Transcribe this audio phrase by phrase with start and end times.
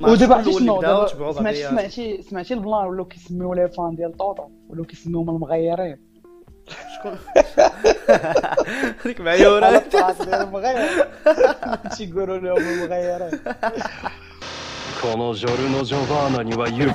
[0.00, 4.84] ودابا عرفتي شنو دابا سمعتي سمعتي سمعتي البلان ولاو كيسميو لي فان ديال طوطو ولاو
[4.84, 5.96] كيسميوهم المغيرين
[6.96, 7.18] شكون
[9.04, 11.08] هذيك معيوره ديال المغير
[11.96, 13.40] تيقولوا لهم المغيرين
[15.02, 16.88] このジョルノ・ジョバーナには言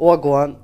[0.00, 0.56] wagwan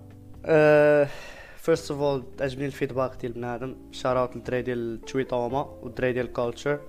[1.57, 3.77] first of all تعجبني ال feedback ديال بنادم.
[3.93, 6.81] shout out للدراري ديال تويتوما والدراري ديال culture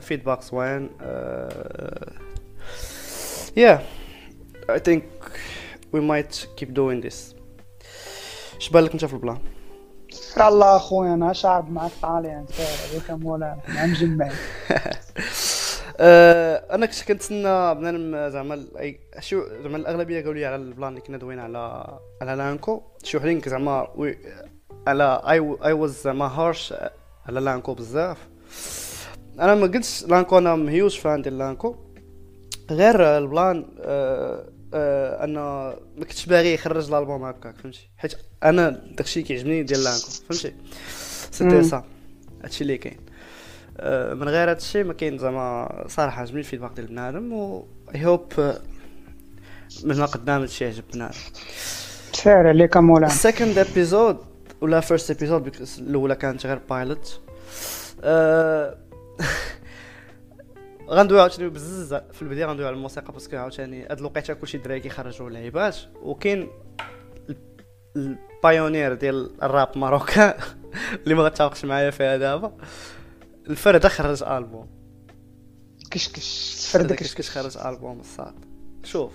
[0.00, 0.90] feedback زوين.
[3.56, 3.82] yeah
[4.70, 5.04] I think
[5.92, 7.34] we might keep doing this
[8.56, 9.38] اش بالك أنت في ال plan؟
[10.40, 13.58] الله أخويا أنا شعب معك طالع هذيك مولانا.
[13.68, 14.30] مع مجمع
[15.96, 20.88] آه، أنا كنت كنتسنى بنادم زعما اي شو زعما الأغلبية قالوا لي على ال plan
[20.88, 23.88] اللي كنا دوينا على على لانكو شي وحدين زعما
[24.86, 26.74] على I I was زعما harsh
[27.26, 28.28] على لانكو بزاف.
[29.40, 31.76] أنا ما قلتش لانكو أنا مهيوش fan ديال لانكو
[32.70, 38.14] غير ال plan آه آه أنا ما كنتش باغي يخرج الألبوم هكاك فهمتي؟ حيت
[38.44, 40.54] أنا داكشي كيعجبني ديال لانكو فهمتي؟
[41.30, 41.62] سيتي.
[41.62, 41.84] سا
[42.42, 42.96] هادشي اللي كاين.
[42.96, 43.13] آه،
[44.14, 48.32] من غير هادشي ما كاين زعما صراحة عجبني ال feedback ديال بنادم و I hope
[49.84, 51.14] من قدام هادشي يعجب بنادم
[52.12, 53.06] سير عليك مولانا.
[53.06, 54.18] ال second episode
[54.60, 57.20] ولا first episode الأولى كانت غير pilot
[58.04, 58.78] أه...
[60.90, 64.80] غندوي عاوتاني بزاف في البداية غندوي على الموسيقى parce que عاوتاني هاد الوقيتة كلشي الدراري
[64.80, 66.48] كيخرجوا لعيبات وكاين
[67.30, 67.36] ال-
[67.96, 70.34] ال pionnier ديال ال rap marocain
[71.04, 72.52] اللي ما غتفقش معايا فيها دابا.
[73.50, 74.66] الفرده خرج البوم
[75.90, 76.68] كشكش.
[76.72, 78.34] فرد كش كش خرج البوم الصاد.
[78.84, 79.12] شوف.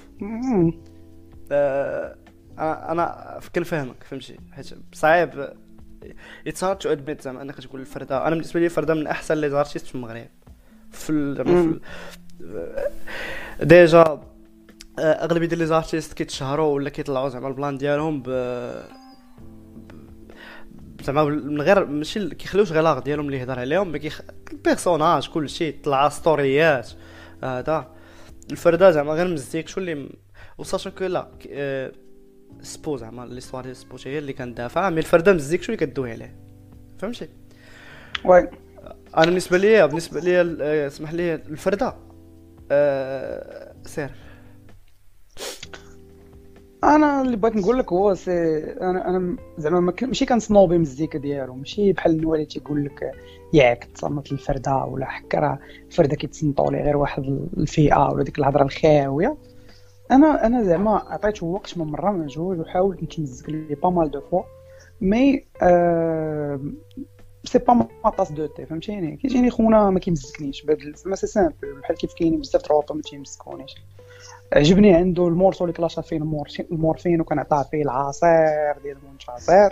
[1.51, 2.15] آه،
[2.59, 5.53] أنا كنفهمك فهمتي؟ حيت صعيب.
[6.47, 9.49] it's hard to admit زعما أنك تقول الفرده أنا بالنسبة لي الفرده من أحسن les
[9.49, 10.27] artistes في المغرب.
[10.91, 11.79] في ال- زعما
[13.63, 13.99] déjà
[14.99, 18.83] آه، أغلبية ديال les artistes كيتشهروا ولا كيطلعوا زعما ال plan ديالهم ب-
[21.03, 24.21] زعما من غير ماشي كيخليوش غير l'art ديالهم اللي يهضر عليهم mais كيخ
[24.51, 26.89] ال personnage كلشي طلع story ات
[27.43, 27.87] هذا.
[28.51, 30.09] الفردة زعما غير مزيك شو اللي
[30.57, 31.91] وساشون كو لا آه،
[32.61, 36.35] سبو زعما ليستوار ديال سبو هي اللي كندافع مي الفردة مزيك شو اللي كدوي عليه؟
[36.99, 37.29] فهمتي؟
[38.25, 38.49] وي.
[39.17, 41.95] أنا بالنسبة لي بالنسبة لي ال- آه، اسمح لي الفردة
[42.71, 44.09] آه، سير.
[46.83, 51.93] أنا اللي بغيت نقول لك هو سي أنا أنا زعما ماشي كنصنوبي المزيكا ديالو ماشي
[51.93, 53.11] بحال اللي تيقول لك
[53.53, 57.23] ياك تصنت الفرده ولا حكا راه الفردة كيتصنتوا لي غير واحد
[57.57, 59.37] الفئة ولا ديك الهضرة الخاوية.
[60.11, 64.21] أنا أنا زعما عطيته وقت من مرة من جوج وحاولت نتمزك لي pas mal de
[64.21, 64.43] fois
[65.01, 66.59] mais آه
[67.43, 71.79] c'est pas ma tasse de thé فهمتيني؟ كيجيني خونا ما كيمزكنيش بهاد زعما c'est simple
[71.81, 73.75] بحال كيف كاينين بزاف دروطو ما تيمسكونيش
[74.53, 76.17] عجبني عنده ال morceau اللي كلاشا فيه
[76.71, 79.69] المورفين, وكان عطاه فيه العصير ديال المنشاصير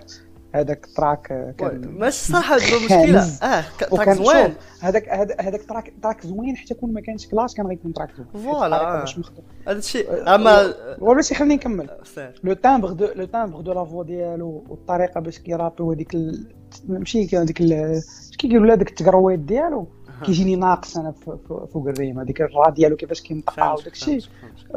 [0.55, 3.39] هذاك ال track كان ماشي صح المشكلة خامز.
[3.43, 7.53] آه track زوين هذاك هذا- هذاك ال track track زوين حتى كون ما كانش clash
[7.53, 8.77] كان غيكون track زوين voilà.
[9.67, 11.89] هذا الشيء اما وبس خليني نكمل
[12.43, 16.17] le timbre de le timbre de la voix ديالو والطريقة باش كيرابي وهذيك.
[16.87, 17.57] ماشي هذيك
[18.39, 19.87] كيقولوا هذاك التقرويت ديالو
[20.25, 21.11] كيجيني ناقص أنا
[21.73, 22.19] فوق ال rime.
[22.19, 24.21] هذيك الرا ديالو كيفاش كينطقها وداك الشيء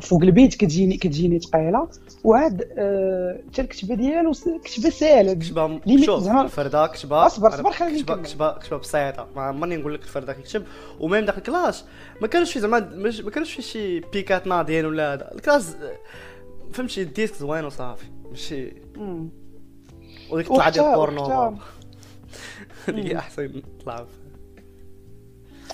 [0.02, 1.88] فوق ال beat كتجيني كتجيني ثقيله
[2.24, 4.32] وعاد آه، حتى الكتبة ديالو
[4.64, 5.80] كتبة ساهله كتبة
[6.20, 8.22] زعما- الفردة كتبه أصبر- أصبر خليني كتبه.
[8.22, 9.26] كتبه كتبة بسيطة.
[9.36, 10.64] ما عمرني نقول لك الفردة كيكتب
[11.00, 11.84] وميم داك الكلاس
[12.20, 12.80] ما كانش في زعما
[13.24, 15.32] ما كانش في شي بيكات ناضيين ولا هذا.
[15.34, 15.96] الكلاس آه،
[16.72, 18.04] فهمتي الديسك زوين وصافي.
[18.30, 18.72] ماشي.
[20.30, 21.60] وديك طلعه ديال وحتى- بورنو وحتى-
[22.88, 24.06] هذيك أحسن طلعة.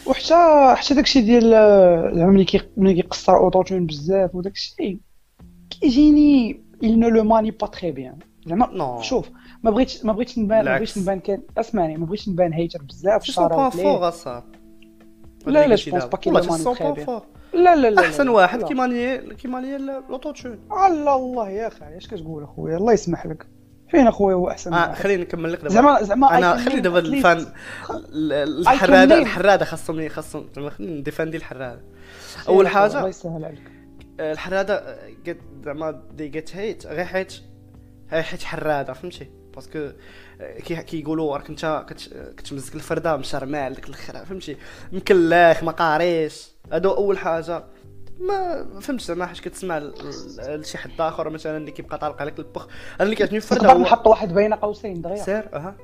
[0.07, 5.01] وحتى حتى داكشي ديال آه، زعما ملي كي ملي كيقصر اوتوتون بزاف وداكشي
[5.71, 8.15] كيجيني il ne le manie pas très bien.
[8.47, 9.31] زعما شوف
[9.63, 10.77] ما بغيتش ما بغيتش نبان ما.
[10.77, 13.29] بغيتش نبان كان اسمعني ما بغيتش نبان hater بزاف
[14.03, 14.53] اصاحبي
[15.47, 16.47] لا، لا، je pense pas qu'il manie
[17.55, 18.29] la لا لا احسن.
[18.29, 18.63] واحد.
[18.63, 23.47] كيماني كيماني l'autotune الله الله يا أخي اش كتقول أخويا؟ الله يسمح لك.
[23.91, 27.39] فين اخويا هو احسن واحد؟ خليني نكمل لك زعما زعما أنا خلي دابا ال fan
[27.91, 31.81] ال- ال- الحراده الحراده خاصهم خاصهم خلينا نديفاندي الحراده.
[32.49, 33.63] أول حاجة الله يسهل عليك.
[34.21, 37.35] آه، الحراده آه، قد زعما دي جيت هيت غير حيت
[38.11, 39.79] هي حيت حراده فهمتي؟ باسكو
[40.41, 44.57] آه، كي كيقولوا راك انت كت- كتمزك الفرده مشرمع ديك الآخر فهمتي؟
[44.93, 46.49] مكلاخ ما قاريش.
[46.73, 47.65] هادو أول حاجة.
[48.21, 49.79] ما فهمتش زعما حيت كتسمع
[50.49, 52.67] لشي حد آخر مثلا اللي كيبقى طالق عليك البخ.
[52.67, 55.17] أنا اللي كيعجبني في الفرده نقدر هو نحط واحد بين قوسين دغيا.
[55.17, 55.77] سير أها.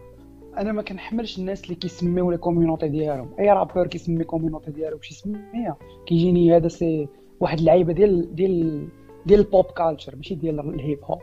[0.59, 3.35] أنا ما كنحملش الناس اللي كيسميو لي كوميونيتي ديالهم.
[3.39, 5.77] أي رابور كيسمي كوميونيتي ديالو بشي سمية.
[6.07, 7.09] كيجيني هذا سي
[7.41, 8.89] واحد اللعيبة ديال ديال
[9.27, 11.19] ديال البوب كالتشر ماشي ديال الهيب هوب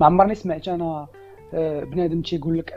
[0.00, 1.06] ما عمرني سمعت أنا
[1.54, 2.72] آه، بنادم تيقول لك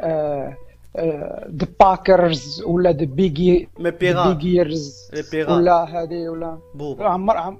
[1.49, 7.05] ذا باكرز ولا ذا بيجي بيغا بيجيرز ولا هذه ولا بوبا.
[7.05, 7.57] عمر عم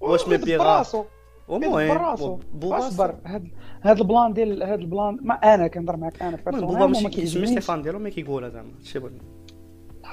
[0.00, 1.04] واش مي بيغا براسو
[1.50, 3.48] المهم اصبر هاد
[3.82, 7.38] هاد البلان ديال هاد البلان ما أنا كنهضر معاك أنا بوبا ماشي.
[7.38, 9.12] لي فان ديالو مي كيقولها زعما شي بغيت.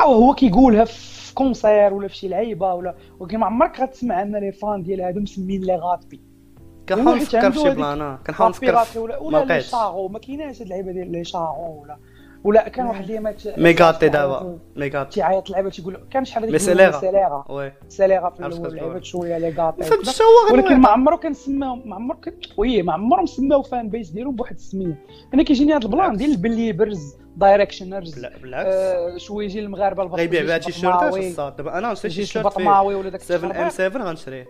[0.02, 4.36] هو هو كيقولها في كونسير ولا في شي لعيبة ولا ولكن ما عمرك غتسمع أن
[4.36, 6.22] لي فان ديال هادو مسمين لي غابي
[6.90, 8.20] كنحاول نفكر في شي بلان آه.
[8.28, 11.82] كنحاول نفكر في- ولا ما ولا لي شاغو ما كايناش هاد اللعيبة ديال لي شاغو
[11.82, 11.98] ولا
[12.44, 17.00] ولا كان واحد الايامات ميغاتي دابا ميغاتي تيعيط اللعيبه تيقول كان شحال هذيك لي سيليغا.
[17.00, 17.74] سيليغا وي.
[17.90, 18.76] سيليغا في الأول.
[18.76, 19.52] لعيبة شوية لي
[20.22, 24.10] هو ولكن ما عمرو كان سماهم ما عمرو كان وي ما عمرهم سماو فان بيس
[24.10, 25.06] ديالهم بواحد السمية.
[25.34, 28.70] أنا كيجيني هاد البلان ديال البليبرز دايركشنرز بلا- بالعكس.
[28.74, 32.96] آه شوية يجي المغاربة البطل غيبيع بها تيشيرتات البطماوي، الصاد دابا أنا نشري تيشيرت البطماوي
[32.96, 33.70] ولا داك 7 إم التخربيق.
[33.72, 34.48] 7 غنشريه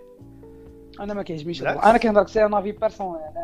[0.99, 2.73] أنا ما كيعجبنيش أنا كنهضر سي أنا في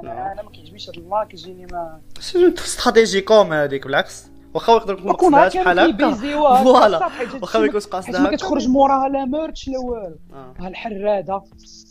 [0.04, 0.18] نعم.
[0.18, 4.28] أنا أنا ما كيعجبنيش هاد البلان كيجيني ما سي استراتيجيكوم هذيك بالعكس.
[4.54, 6.14] واخا يقدر يكون مقصدهاش هكا بحال هكا.
[6.64, 7.10] فوالا.
[7.42, 10.16] واخا ما يكونش حيت قاصدها ما هكا كتخرج موراها لا ميرتش لا والو.
[10.34, 10.54] آه.
[10.60, 11.42] ها الحرادة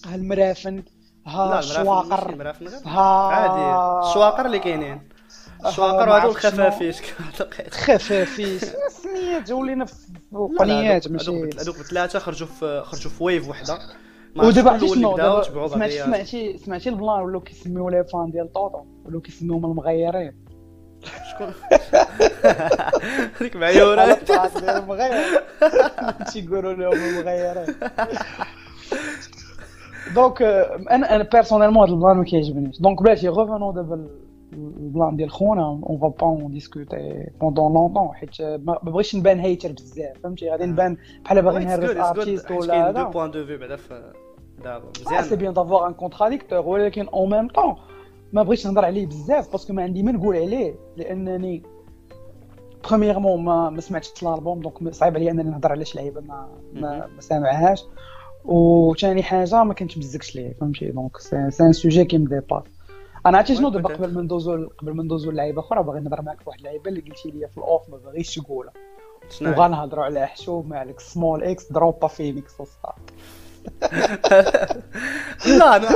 [0.07, 0.83] ها المرافن
[1.27, 2.55] ها الشواقر.
[2.87, 4.09] ها عادي.
[4.09, 5.09] الشواقر اللي كاينين.
[5.67, 6.31] الشواقر شنو.
[6.31, 9.95] الخفافيش كنعتقد خفافيس سميات ولينا في
[10.59, 11.31] قنيات ماشي.
[11.61, 13.79] هذوك بثلاثة خرجوا في خرجوا في ويف وحدة.
[14.37, 15.43] ودابا عرفتي شنو
[15.89, 20.48] سمعتي سمعتي البلان ولاو كيسميو لي فان ديال طوطو؟ ولاو كيسميوهم المغيرين؟
[23.41, 25.13] هذيك معيوره على الطاس ديال المغير
[26.33, 27.75] تيقولوا لهم المغيرين
[30.15, 34.09] donc آه، أنا أنا personnellement هذا ال plan ما كيعجبنيش donc بلاتي revenons دابا ال-
[34.53, 38.91] ال plan ديال خونا on va pas en discuter pendant longtemps حيت آه، ما ما
[38.91, 43.11] بغيتش نبان hater بزاف فهمتي غادي نبان بحال باغي نهرس artiste ولا كاين هذا de
[43.11, 44.13] point de vue بعدا في
[44.65, 47.77] دابا Ah, c'est مزيان bien d'avoir un contradicteur ولكن en même temps
[48.33, 51.63] ما بغيتش نهضر عليه بزاف parce que ما عندي ما نقول عليه لأنني
[52.89, 57.07] premièrement ما ما سمعتش الالبوم donc صعيب عليا أنني نهضر على شي لعيبة ما ما,
[57.07, 57.85] ما سامعهاش.
[58.45, 62.63] وثاني حاجة ما كنتمزكش ليه فهمتي؟ donc c'est un sujet qui me dépasse
[63.27, 63.95] أنا عرفتي شنو دابا.
[63.95, 67.01] قبل ما ندوزو قبل ما ندوزو لعيبه أخرى؟ باغي نهضر معاك في واحد اللعيبه اللي
[67.01, 68.73] قلتي لي في ال off ما باغيش تقولها؟
[69.43, 73.01] وغنهضروا على حشوم عليك Small X دروبا فينيكس وصافي.
[75.59, 75.89] لا أنا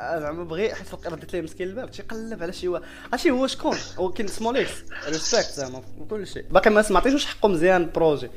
[0.00, 4.12] زعما بغي حيت رديت ليه مسكين الباب تيقلب على شي واحد عرفتي هو شكون؟ هو
[4.12, 4.70] كاين Small X
[5.08, 6.44] respect زعما في كل شيء.
[6.50, 8.30] باقي ما سمعتيش حقه مزيان ال projet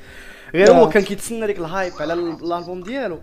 [0.56, 0.92] غير هو لا.
[0.92, 3.20] كان كيتسنى ديك ال hype على ال- الالبوم ديالو.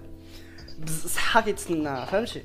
[0.78, 2.42] بز- صحة كيتسناها فهمتي؟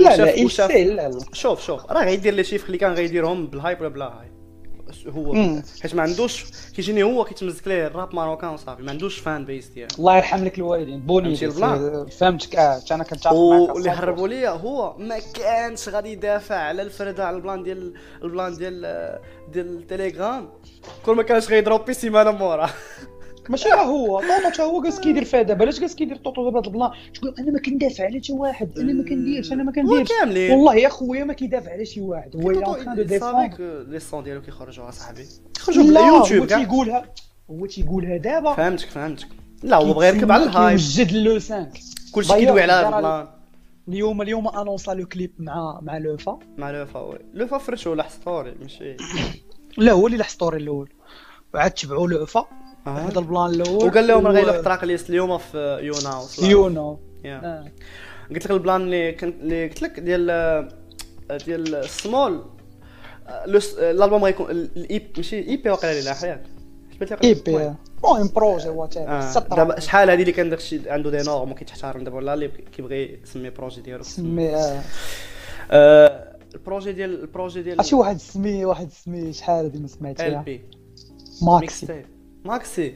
[0.00, 1.20] لا لا وشاف وشاف لا لا.
[1.32, 1.92] شوف شوف.
[1.92, 4.33] راه غيدير les chiffres اللي كان غيديرهم بال hype ولا بلا hype
[5.08, 5.34] هو.
[5.82, 6.44] حيت ما عندوش
[6.76, 9.88] كيجيني هو كيتمزك ليه ال rap marocain وصافي ما عندوش fan base ديالو.
[9.98, 11.00] الله يرحم لك الوالدين.
[11.00, 11.36] بوني؟
[12.06, 17.26] فهمتك آه أنا كنتعاطف معاك واللي هربوا ليا هو ما كانش غادي يدافع على الفرده
[17.26, 18.80] على ال plan ديال ال plan ديال
[19.52, 20.48] ديال التليجرام
[21.06, 22.70] كل ما كانش غيضرب بي سيمانة مورا.
[23.50, 24.20] ماشي راه هو.
[24.20, 25.62] طوطو تا هو جالس كيدير فيها دابا.
[25.64, 28.78] علاش جالس كيدير طوطو دابا هاد ال plan تقول أنا ما كندافع على شي واحد.
[28.78, 30.08] أنا ما كنديرش أنا ما كنديرش.
[30.50, 32.36] والله يا خويا ما كيدافع على شي واحد.
[32.36, 33.54] هو طوطو en train de défendre
[33.88, 35.26] les sons ديالو كيخرجوا أصاحبي.
[35.56, 36.58] يخرجوا لا هو باليوتيوب كاع.
[36.58, 37.04] تيقولها
[37.50, 38.54] هو تيقولها دابا.
[38.54, 39.28] فهمتك فهمتك.
[39.62, 41.68] لا هو بغى يركب على الهايب كيوجد لو 5
[42.12, 43.28] كلشي كيدوي على الجرى- البلان
[43.88, 47.18] اليوم اليوم أنونسا لو كليب مع مع لوفا مع لوفا وي.
[47.34, 48.96] لوفا فرشو ولا ستوري ماشي.
[49.78, 50.90] لا هو اللي لاح ستوري الأول.
[51.54, 52.46] وعاد تبعوا لوفا.
[52.86, 53.86] هذا البلان الأول.
[53.86, 56.48] وقال لهم غيلوح تراك ليست اليوم في يونا وصلا.
[56.48, 57.40] يونو يا.
[57.44, 57.64] آه.
[58.30, 60.26] قلت لك البلان اللي كنت اللي قلت لك ديال
[61.46, 62.44] ديال السمول
[63.78, 66.42] الألبوم غيكون الاي ماشي إي بي واقيلا لا حياك.
[67.24, 67.74] EP.
[68.04, 69.32] المهم projet what آه.
[69.50, 73.50] دابا شحال هادي اللي كان داكشي عنده des normes وكيتحترم دابا ولا اللي كيبغي يسمي
[73.50, 74.82] projet ديالو؟ سمي آه.
[75.70, 79.84] آه، ال projet ديال ال projet ديال شي واحد سمي واحد سمي شحال هادي ما
[79.84, 80.64] ال سمعتيها بي
[81.42, 82.04] maxi
[82.44, 82.94] maxi.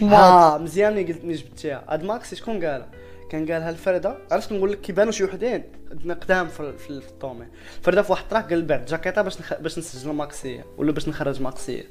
[0.00, 0.14] maxi.
[0.14, 2.90] ها مزيان قلت ملي جبتيها هاد maxi شكون قالها
[3.30, 7.46] كان قالها الفرده عرفت كنقول لك كيبانوا شي وحدين؟ قدام في, في, في الطومي.
[7.78, 9.54] الفرده في واحد ال track قال بعد جاكيطه باش نخ...
[9.54, 11.84] باش نسجل ماكسية ولا باش نخرج ماكسية.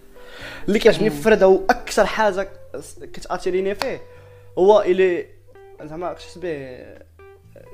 [0.68, 2.50] اللي كيعجبني في الفرده وأكثر حاجة
[3.13, 4.01] كتاتيريني فيه
[4.58, 5.27] هو الي
[5.84, 6.86] زعما كتحس به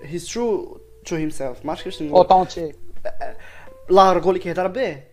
[0.04, 2.18] he's true to himself ما عرفتش كيفاش نقول.
[2.18, 2.76] authentique
[3.90, 5.09] l'argot اللي كيهضر به.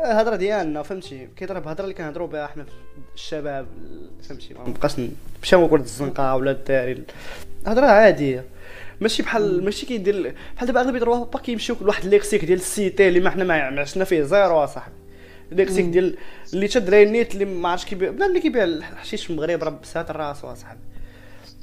[0.00, 2.70] الهضرة ديالنا فهمتي؟ كيضرب الهضره اللي كنهضروا بها حنا في
[3.14, 3.66] الشباب
[4.22, 7.02] فهمتي؟ ما نبقاش نمشي نقول الزنقة ولا الداري.
[7.66, 8.44] هضرة عادية.
[9.00, 13.20] ماشي بحال ماشي كيدير بحال دابا أغلبية الروابا كيمشيو لواحد lexique ديال ال cité اللي
[13.20, 14.94] ما حنا ما عشنا فيه zéro اصاحبي
[15.52, 16.16] ليكسيك ديال
[16.52, 20.10] اللي تدري النيت اللي ما عرفتش كيبيع بنادم اللي كيبيع الحشيش في المغرب راه بسات
[20.10, 20.80] راسو اصاحبي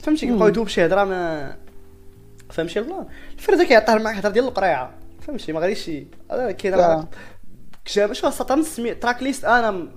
[0.04, 1.56] فهمتي؟ كيبقاو يدوب شي هضرة ما
[2.50, 3.06] فهمتي؟ البلان
[3.38, 4.94] الفرده كيعطيه معاك هضرة ديال القريعة.
[5.22, 5.92] فهمتي؟ ما غاديش
[6.58, 7.06] كيهضر
[7.86, 9.88] كتاب شو سطر سمي تراك ليست أنا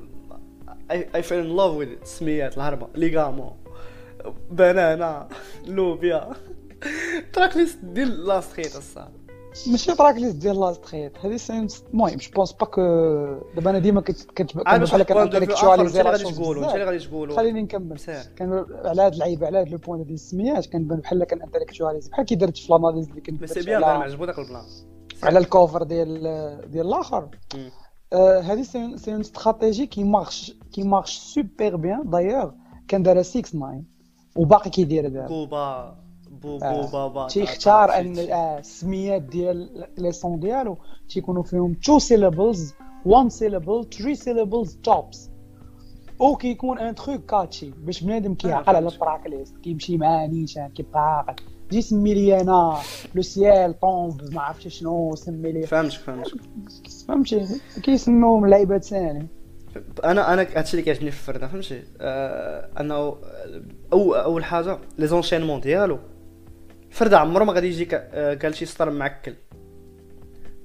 [0.90, 3.50] اي فيل ان لاف وذ سميات الهربة ليغامون
[4.50, 5.28] بنانا
[5.66, 6.30] لوبيا.
[7.33, 9.09] تراك ليست ديال لاست خيت الصاد
[9.66, 12.81] ماشي tracklist ديال لاست خيت هذه سين المهم je pense pas que
[13.54, 17.37] دابا أنا ديما كنت بحال كنانتليكتواليزي انت اللي غادي تقولوا انت اللي غادي تقولوا.
[17.37, 17.99] خليني نكمل.
[18.37, 22.35] كان على هاد اللعيبة على هاد le point ديال السميات كنبان بحال كنانتليكتواليزي بحال كي
[22.35, 24.64] درت في l'analyse اللي كنت c'est bien عجبو داك ال plan
[25.23, 26.21] على ال cover ديال
[26.71, 27.29] ديال الآخر.
[28.43, 32.50] هذه c'est c'est une stratégie qui marche qui marche super bien d'ailleurs
[32.89, 33.83] كان دارها 6 9
[34.37, 35.27] وباقي كيدير دابا.
[35.29, 35.97] كوبا
[36.31, 40.79] بو بو بابا تيختار ان السميات ديال لي سون ديالو.
[41.09, 42.75] تيكونوا فيهم تو سيلابلز
[43.07, 45.31] 1 سيلابل 3 سيلابلز توبس
[46.21, 51.01] أو كيكون ان تروك كاتشي باش بنادم كيعقل على التراك ليست كيمشي معاه نيشان كيبقى
[51.01, 51.35] عاقل.
[51.71, 52.79] جي سمي لي أنا
[53.15, 56.41] لو سيال طومب ما عرفتش شنو سمي لي فهمتك فهمتك
[57.09, 59.27] فهمتي كيسموهم لعيبات ثاني
[60.05, 63.17] أنا أنا هادشي اللي كيعجبني في الفرده فهمتي؟ آه أنه
[63.93, 65.99] أو أول حاجة les enchaînements ديالو.
[66.91, 67.85] فرده عمرو ما غادي يجي
[68.43, 69.35] قال شي سطر معكل.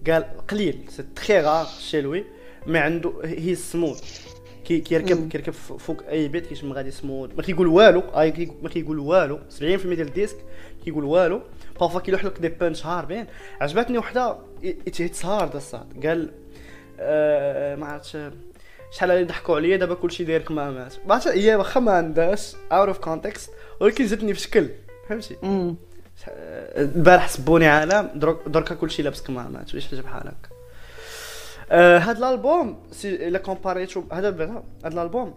[0.07, 2.25] قال قليل c'est très rare chez lui
[2.67, 4.27] مي عنده هي سموث
[4.65, 8.99] كي كيركب كيركب فوق أي beat كيشم غادي سموث ما كيقول والو اي ما كيقول
[8.99, 9.39] والو.
[9.59, 10.37] 70% ديال ال disque
[10.85, 11.41] كيقول والو.
[11.79, 13.25] parfois كيلوح لك des punchs هاربين
[13.61, 14.37] عجبتني وحده
[14.87, 16.05] it's hard الصاد.
[16.05, 16.31] قال
[16.99, 18.17] آه ما عرفتش
[18.91, 21.31] شحال اللي ضحكوا عليا دابا كلشي داير كمامات ما عرفتش.
[21.31, 24.69] هي واخا ما عندهاش اوت اوف كونتكست ولكن زدتني في شكل.
[25.09, 25.37] فهمتي؟
[26.77, 28.09] البارح سبوني عالم
[28.47, 30.52] دركا كلشي لابس كمامات ولا شي حاجة بحال هكا
[31.73, 35.33] آه هاد الالبوم سي الا كومباريتو هذا بعدا هاد الالبوم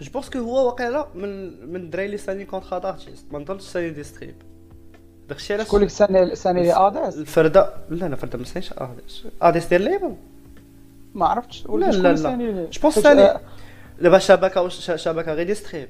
[0.00, 3.90] جو بونس كو هو واقيلا من من الدراري اللي ساني كونتخا دارتيست ما نظنش ساني
[3.90, 4.34] دي ستريب
[5.28, 7.74] داكشي علاش؟ كلك ساني ساني لي اديس الفردة.
[7.90, 10.16] لا لا فردة ما سانيش اديس اديس ديال ليبل
[11.14, 12.68] ما عرفتش لا لا لا.
[12.70, 13.38] je pense signé
[14.00, 15.88] دابا شبكه شبكة غير distrib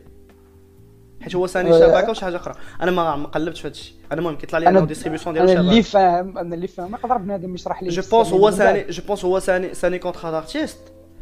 [1.23, 2.55] حيت هو ثاني شبكه وشي حاجة أخرى.
[2.83, 3.95] أنا ما قلبتش في هادشي.
[4.12, 6.95] أنا المهم كيطلع لي أنه distribution ديال الشبكه أنا اللي فاهم أنا اللي فاهم.
[6.95, 10.79] يقدر بنادم يشرح لي je pense هو signé je pense هو signé signé contrat d'artiste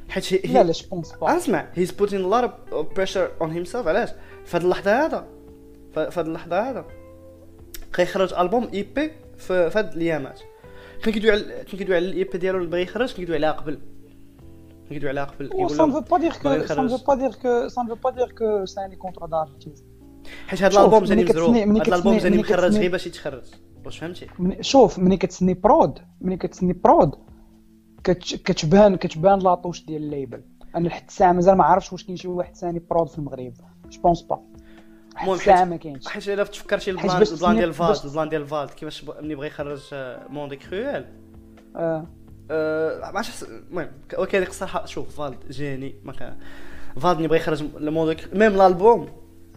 [0.08, 2.58] حيت هي لا لا je pense pas أسمع he's putting a
[2.96, 4.08] lot pressure on himself علاش؟
[4.44, 5.26] في هاد اللحظة هذا.
[5.94, 6.84] في هاد اللحظة هذا.
[7.92, 10.40] كيخرج ألبوم EP في هاد الأيامات.
[11.02, 13.52] كان كيدوي على كان كيدوي على ال EP ديالو اللي بغى يخرج كان كيدوي عليها
[13.52, 13.78] قبل.
[14.88, 15.46] كيدوي عليها قبل.
[15.46, 18.10] يقول لهم سون فو با دير كو سون فو pas dire que ça veut pas
[18.10, 19.84] dire que signé contrat d'artiste
[20.46, 23.44] حيت هاد الألبوم جاني مزروب هاد الألبوم جاني مخرج غير باش يتخرج.
[23.84, 24.26] واش فهمتي؟
[24.60, 27.14] شوف ملي كتسني prod ملي كتسني prod
[28.44, 30.42] كتبان كتبان la touche ديال ال label.
[30.76, 33.52] أنا لحد الساعة مازال ما عرفتش واش كاين شي واحد signé prod في المغرب.
[33.90, 34.40] je pense pas
[35.20, 36.08] المهم الساعة ما كاينش.
[36.08, 39.46] حيت إلا تفكرتي ال plan ال plan ديال فالد البلان ديال فالد كيفاش ملي بغى
[39.46, 39.80] يخرج
[40.28, 41.04] موندي كرويل
[41.76, 42.06] آه.
[43.12, 46.36] ما عرفتش المهم ولكن الصراحه شوف فالد جاني ما كان
[46.96, 49.08] فالد ملي بغى يخرج الموندي ميم الألبوم.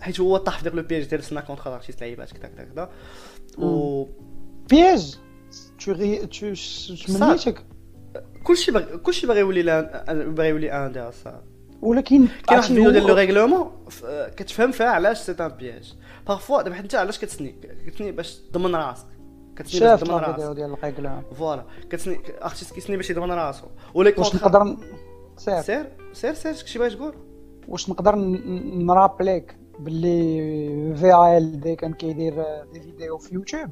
[0.03, 2.89] حيت هو طاح في داك لو بياج ديال سنا كونتر ارتيست لعيبات كذا كذا كذا
[3.57, 4.05] و
[4.69, 5.19] بياج!
[5.85, 7.65] تو غي تو شمنيتك
[8.43, 9.63] كلشي باغي كلشي باغي يولي
[10.27, 11.11] باغي يولي ان دي
[11.81, 13.71] ولكن كاين واحد الفيديو ديال لو ريغلومون
[14.37, 15.93] كتفهم فيها علاش سي ان بياج.
[16.27, 17.55] بارفوا دابا انت علاش كتسني
[17.87, 19.05] كتسني باش تضمن راسك.
[19.55, 20.55] كتسني باش تضمن راسك.
[20.55, 21.23] ديال الريغلومون.
[21.35, 23.65] فوالا كتسني ارتيست كيسني باش يضمن راسو.
[23.93, 24.77] ولكن واش نقدر
[25.37, 25.61] سير.
[25.61, 27.15] سير سير سير شي باغي تقول
[27.67, 32.33] واش نقدر نرابليك؟ باللي في ال دي كان كيدير
[32.73, 33.69] دي فيديو في يوتيوب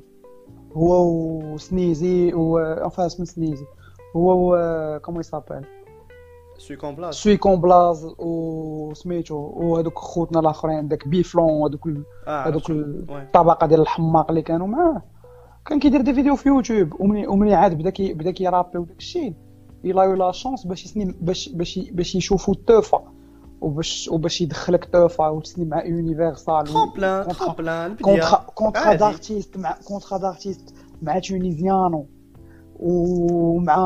[0.74, 1.06] هو
[1.54, 3.66] وسنيزي و أنفا اسمه سنيزي.
[4.16, 5.66] هو و كومون يسابيل
[6.58, 9.36] سوي كومبلاز سوي كومبلاز و سميتو.
[9.36, 11.90] وهذوك خوتنا الآخرين داك بيفلون وهذوك
[12.28, 15.02] هذوك الطبقه ديال الحماق اللي كانوا معاه.
[15.66, 19.34] كان كيدير دي فيديو في يوتيوب ومني ومني عاد بدا كي بدا كيرابي وداك الشيء
[19.84, 23.21] يلا لا شونس باش يسني باش باش باش يشوفوا التوفة.
[23.62, 27.96] وباش وباش يدخلك توفا وتسني مع يونيفرسال ترومبلان ترومبلان
[28.56, 32.08] كونترا دارتيست مع كونترا دارتيست مع تونيزيانو
[32.80, 33.78] ومع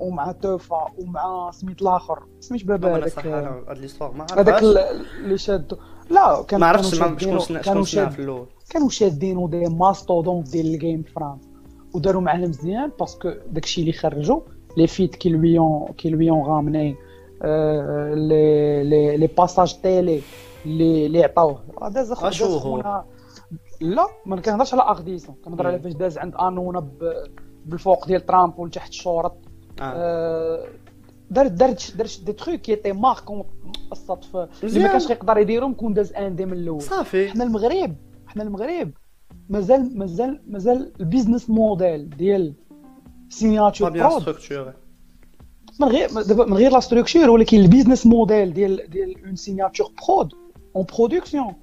[0.00, 2.22] ومع توفا ومع سميت الآخر.
[2.40, 5.78] سميت بابا هذاك هاد ليستوار ما هذاك اللي شاد
[6.10, 8.46] لا كان ما عرفتش شكون في الأول.
[8.70, 11.42] كانوا شادين دي ماستودون ديال الجيم فرانس
[11.94, 14.40] وداروا معاه مزيان باسكو داكشي اللي خرجوا
[14.78, 16.30] les feats qui lui ont, qui lui
[17.42, 20.22] les, les passages télé,
[20.64, 23.04] les, les عطاوه داز؟ خونا.
[23.80, 25.78] لا ما كنهضرش على ارديسون كنهضر على.
[25.78, 26.88] فاش داز عند أنونا
[27.66, 29.36] بالفوق ديال ترامب ولتحت الشرط
[29.80, 29.82] آه.
[29.82, 30.68] آه،
[31.30, 33.44] دار دارت دارت دي تخوك كي تي ماركون
[33.92, 34.88] الصدفه اللي ما.
[34.88, 36.82] كانش يقدر يديرهم كون داز أن دي من الأول.
[36.82, 37.30] صافي.
[37.30, 37.96] حنا المغرب
[38.26, 38.90] حنا المغرب
[39.48, 42.54] مازال مازال مازال البيزنس موديل ديال
[43.28, 44.36] سيناتور برود
[45.80, 50.32] من غير دابا من غير لا ستركتور ولكن البيزنس موديل ديال ديال اون سيناتور برود
[50.76, 51.54] اون برودكسيون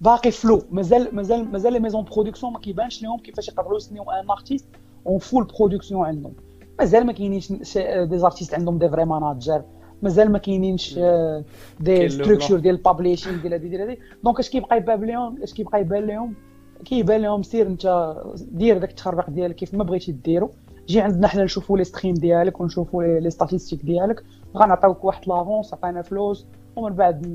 [0.00, 4.30] باقي فلو مازال مازال مازال لي ميزون برودكسيون ما كيبانش لهم كيفاش يقدروا يسنيو ان
[4.30, 4.66] ارتيست
[5.06, 6.32] اون فول برودكسيون عندهم
[6.78, 7.52] مازال ما كاينينش
[8.08, 9.62] دي زارتيست عندهم دي فري ماناجر
[10.02, 11.44] مازال ما كاينينش آه،
[11.80, 12.60] دي كاين لو ستركتور بلان.
[12.62, 16.34] ديال البابليشينغ ديال هادي ديال هادي دونك اش كيبقى يبان لهم اش كيبقى يبان لهم
[16.84, 20.50] كيبان لهم سير انت دير داك التخربيق ديالك كيف ما بغيتي ديرو
[20.86, 24.24] جي عندنا حنا نشوفوا لي ستريم ديالك ونشوفوا لي ستاتيستيك ديالك.
[24.56, 27.26] غنعطيوك واحد لافونس عطينا فلوس ومن بعد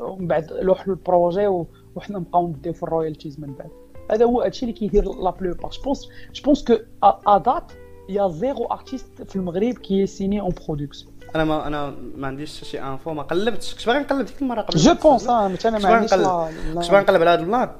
[0.00, 1.46] ومن بعد لوح البروجي
[1.94, 3.70] وحنا نبقاو نديو في الرويالتيز من بعد.
[4.10, 7.72] هذا هو هادشي اللي كيدير لا بلوبار جو بونس جو بونس كو ا دات
[8.08, 12.80] يا زيرو ارتيست في المغرب كي سيني اون برودكسيون أنا ما أنا ما عنديش شي
[12.80, 13.74] انفو ما قلبتش.
[13.74, 14.78] كنت باغي نقلب ديك المرة قبل.
[14.78, 15.68] جو بونس تسجل.
[15.68, 17.70] أنا ما عنديش كنت باغي نقلب على هذا البلان.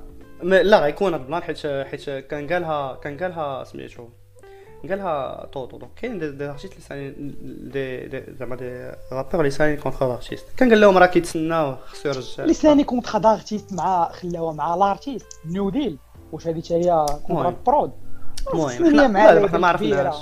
[0.43, 4.09] لا غيكون هذا البلان حيت حيت كان قالها كان قالها سميتو.
[4.91, 7.35] قالها طوطو دونك كاين دي ارتيست اللي ساين
[7.73, 12.43] دي زعما دي رابور اللي ساين كونتر ارتيست كان قال لهم راه كيتسناو خصو يرجع
[12.43, 15.99] اللي ثاني كونترا دارتيست مع خلاوها مع لارتيست نيو ديل
[16.33, 17.57] واش هذه حتى هي المهم.
[17.67, 17.93] برود
[18.53, 19.09] المهم، حنا-
[19.59, 19.67] ما.
[19.67, 20.17] عرفناش.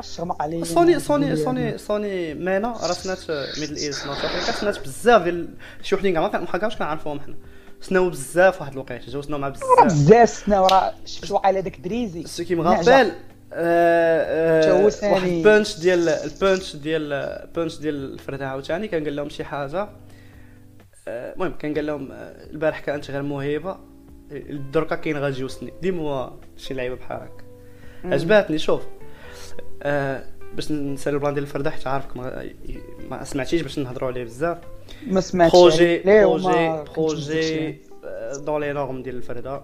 [0.00, 3.18] الشغمق علينا سوني سوني سوني سوني مانا راه سنات
[3.60, 5.48] ميدل ايست نورث افريكا سنات بزاف ديال
[5.82, 6.22] شي وحدين كاع.
[6.22, 7.34] ما كانوش كنعرفوهم حنا
[7.80, 9.12] سناو بزاف واحد الوقيته.
[9.12, 9.84] جاو سناو مع راه بزاف.
[9.84, 13.12] بزاف سنة وراه شفت واقع هذاك دريزي سو كي نعجة.
[13.52, 15.28] آه، آه، واحد.
[15.28, 19.88] البانش ديال البانش ديال البانش ديال الفرده عاوتاني كان قال لهم شي حاجة.
[21.08, 22.08] آه، المهم كان قال لهم
[22.50, 23.76] البارح كانت غير موهبة.
[24.72, 27.44] دركا كاين غاجيو سني ديما شي لعيبة بحال هكا.
[28.14, 28.82] عجباتني شوف.
[30.54, 32.50] باش نسال البلان ديال الفرده حيت عارفك ما,
[33.10, 34.58] ما سمعتيش باش نهضروا عليه بزاف.
[35.06, 37.78] ما سمعتش بروجي بروجي بروجي
[38.44, 39.62] دون لي نورم ديال الفرده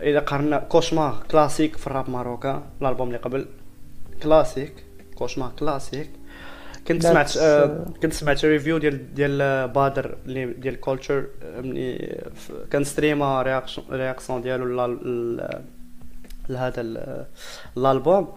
[0.00, 3.46] إذا قارنا Cauchemar classique في ال rap marocain الألبوم اللي قبل
[4.22, 4.72] classique
[5.14, 6.10] Cauchemar classique.
[6.88, 11.26] كنت سمعت آه، uh, كنت سمعت review ديال ديال بادر اللي ديال كولتشر
[11.56, 12.20] ملي
[12.70, 14.66] كان streama reaction réaction ديالو
[16.48, 17.26] لهذا ال-
[17.76, 18.28] الألبوم.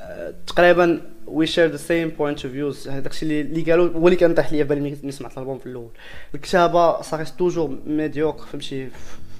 [0.00, 4.06] آه، تقريبا we share the same point of views هذاك الشيء اللي اللي قالوا هو
[4.08, 5.90] اللي كان طاح ليا بالي ملي سمعت الألبوم في الأول.
[6.34, 8.88] الكتابة صارت toujours médiocre فهمتي؟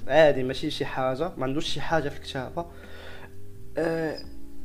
[0.07, 2.65] عادي ماشي شي حاجة ما عندوش شي حاجة في الكتابة.
[3.77, 4.17] آه،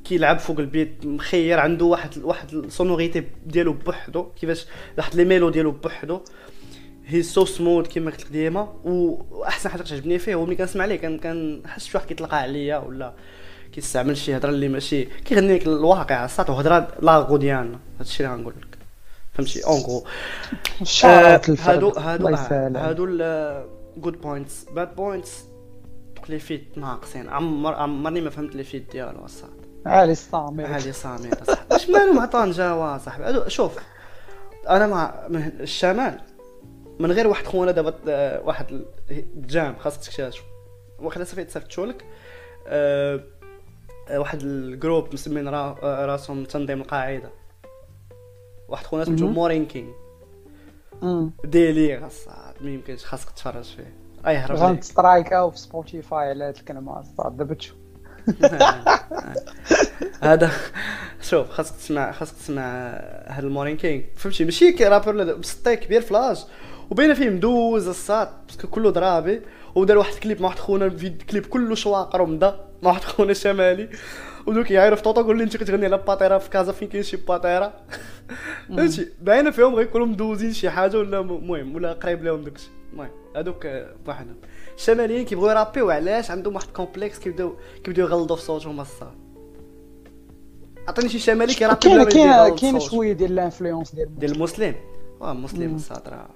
[0.04, 4.66] كيلعب فوق ال beat مخير عنده واحد واحد ال sonorité ديالو بوحدو كيفاش
[4.98, 6.20] واحد les mélos ديالو بوحدو.
[7.06, 10.96] هي سو سموث كيما قلت لك ديما واحسن حاجة كتعجبني فيه هو ملي كنسمع ليه
[10.96, 13.12] كان كنحس شي واحد كيطلق عليا ولا
[13.72, 18.54] كيستعمل شي هضرة اللي ماشي كيغني لك الواقع الساط وهضره l'argot ديالنا هادشي اللي غنقول
[18.62, 18.78] لك.
[19.34, 20.04] فهمتي؟ اون غرو
[20.82, 22.28] شارات آه، هادو هادو
[22.76, 23.06] هادو
[23.96, 25.44] جود بوينتس باد بوينتس
[26.28, 31.30] لي فيت ناقصين عمر عمرني ما فهمت لي فيت ديالو الصاد عالي الصامر علي سامي
[31.46, 33.78] صاحبي اش مالو مع طنجة صاحبي شوف
[34.68, 36.20] أنا مع من الشمال
[37.00, 40.42] من غير واحد خونا دابا آه، واحد ال- الجام خاصك تكتشف
[40.98, 41.44] واخا صافي
[41.86, 42.04] لك
[42.66, 43.20] آه،
[44.08, 47.30] آه، واحد الجروب مسمين را- آه، راسهم تنظيم القاعده
[48.68, 49.26] واحد خونا سميتو.
[49.26, 49.92] مورين كينغ
[51.02, 51.30] مم.
[51.44, 53.92] ديلير الصاد ما يمكنش خاصك تفرج فيه
[54.26, 54.62] اي هرب ليك.
[54.62, 57.76] غنسترايكاو في سبوتيفاي على هاد الكلمة دابا تشوف
[60.22, 60.50] هذا
[61.22, 62.62] شوف خاصك تسمع خاصك تسمع
[63.26, 66.44] هذا المورين كينغ فهمتي ماشي كي رابر بسطي كبير فلاش
[66.90, 69.42] وبين فيه مدوز الصاد باسكو كله ضرابي
[69.74, 70.88] ودار واحد الكليب مع واحد خونا
[71.30, 73.88] كليب كله شواقر ومضى مع واحد خونا شمالي
[74.46, 77.72] ودوك يعرف طوطا قول لي انت كتغني على باتيرا في كازا فين كاين شي باتيرا
[78.68, 83.66] فهمتي باينه فيهم غيكونوا مدوزين شي حاجة ولا المهم ولا قريب لهم داكشي المهم هذوك
[84.06, 84.36] بوحدهم
[84.76, 87.52] الشماليين كيبغيو يرابيو علاش عندهم واحد complexe كيبداو
[87.84, 89.12] كيبداو يغلطوا في صوتهم الصاد
[90.88, 92.80] عطيني شي شمالي كيرابي بلا كاين كاين كاين.
[92.80, 94.74] شوية ديال ال influence ديال ديال المسلم
[95.22, 95.74] آه مسلم مم.
[95.76, 96.28] الصاد راه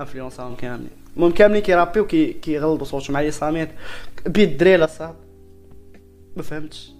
[0.00, 3.68] انفلونساهم كاملين المهم كاملين كيرابيو كي كيغلطوا صوتهم علي صامت
[4.26, 5.14] beat drill الصاد
[6.36, 6.92] ما فهمتش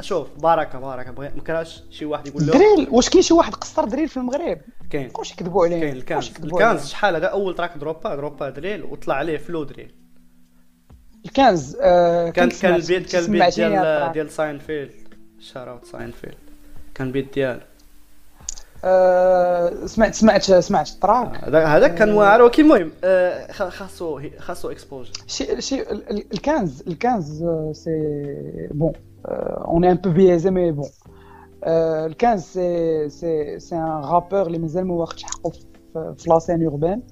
[0.00, 2.88] شوف بركه بركه بغي ما كرهش شي واحد يقول له drill.
[2.90, 4.58] واش كاين شي واحد قصر drill في المغرب؟
[4.90, 5.10] كاين.
[5.18, 5.80] واش يكذبوا عليه.
[6.02, 6.18] كاين.
[6.18, 6.86] عليه؟ الكنز.
[6.86, 9.94] شحال هذا؟ أول track دروبا دروبا drill وطلع عليه flow drill.
[11.24, 14.12] الكنز آه كان كان ال beat كان ال beat ديال.
[14.12, 14.90] ديال ساينفيلد
[15.40, 16.34] shout-out ساينفيلد
[16.94, 17.60] كان beat ديالو
[18.84, 21.44] آه، سمعت سمعت سمعت ال track.
[21.44, 26.82] هذا هذاك كان واعر ولكن المهم آه، خاصو خاصو exposure شي شي ال- ال- الكنز
[26.86, 27.90] الكنز آه، c'est
[28.70, 28.92] bon.
[29.24, 30.88] on est un peu busy mais bon
[31.64, 36.40] آه، الكنز c'est c'est c'est un rappeur اللي مازال ما واخدش حقه في في la
[36.40, 37.02] scène urbaine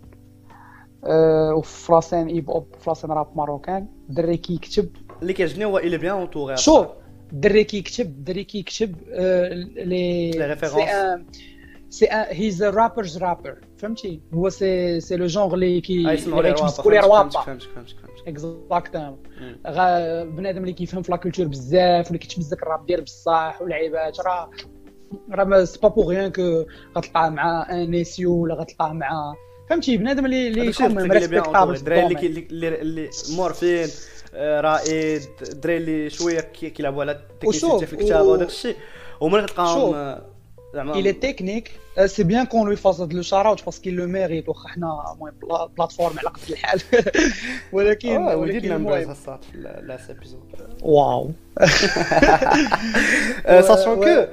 [1.05, 4.89] آه، وفي la scène hip hop في la scène rap marocain دري كيكتب
[5.23, 6.87] اللي كيعجبني هو il est bien entouré شوف
[7.33, 10.67] دري كيكتب دري كيكتب آه، les références.
[10.77, 11.27] c'est un
[11.91, 16.43] سي ان هيز رابرز رابر فهمتي هو سي سي لو جونغ اللي كي اي يسمعوا
[16.43, 19.17] لي اللي روابا كيمسكوا لي فهمتك روابا فهمتك فهمتك فهمتك اكزاكتومون
[20.37, 24.51] بنادم اللي كيفهم في لا كولتور بزاف واللي كيتمزك الراب ديال بصح واللعيبات راه
[25.33, 26.65] راه ما سي با بو غيان كو
[26.97, 29.35] غتلقاه مع ان اسيو ولا غتلقاه مع
[29.71, 33.89] فهمتي؟ بنادم اللي اللي يكون ريسبكتابل الدراري اللي اللي اللي مورفين
[34.35, 38.77] آه، رائد الدراري اللي شوية كي- كيلعبوا على التكنيسيتي وشوف، في الكتابة وداك الشيء.
[39.23, 40.23] هما اللي كتلقاهم زعما
[41.01, 44.07] Il est technique, euh, c'est bien qu'on lui fasse de le shout-out parce qu'il le
[44.07, 44.49] mérite.
[44.49, 46.81] واخا حنا المهم بلا- plateforme على قد الحال
[47.73, 49.15] ولكن ولكن المهم
[49.83, 50.41] last episode
[50.83, 51.31] wow
[53.47, 54.27] sachant que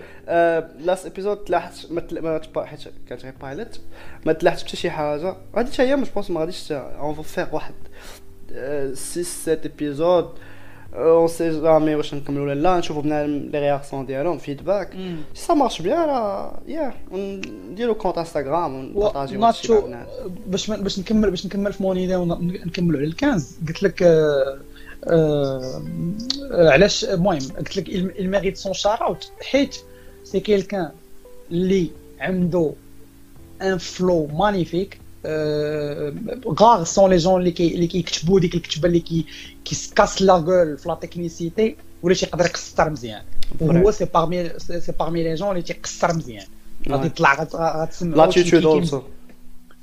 [0.85, 3.79] last episode تلاحظت ما حيت كانت غير pilot
[4.25, 7.21] ما تلاحظت حتى شي حاجة هادي حتى هي mais je pense ما غاديش on veut
[7.23, 7.73] faire واحد
[8.93, 10.29] 6 7 épisodes
[10.93, 14.93] on sait jamais واش نكملوا ولا لا نشوفوا بنادم les réactions ديالهم feedback
[15.33, 16.93] si ça marche bien راه يا
[17.71, 20.07] نديرو compte Instagram ونبارطاجيو هادشي مع ناتشو الناس.
[20.47, 24.57] باش ما- باش نكمل باش نكمل في mon idée ونكملوا على الكنز قلت لك آه،
[25.07, 25.81] آه،
[26.51, 29.75] آه، علاش المهم قلت لك il mérite son shout-out حيت
[30.23, 30.89] c'est quelqu'un
[31.51, 32.71] اللي عنده
[33.61, 34.99] un flow magnifique
[36.61, 39.25] غار سون لي جون اللي كي اللي كيكتبوا ديك الكتبه اللي كي
[39.65, 43.21] كيسكاس لا غول في لا تكنيسيتي ولا تيقدر يقصر مزيان
[43.61, 46.45] وهو سي بارمي سي بارمي لي جون اللي تيقصر مزيان
[46.89, 49.01] غادي يطلع غت- غتسمعو لاتيتود تيكيكي اولسو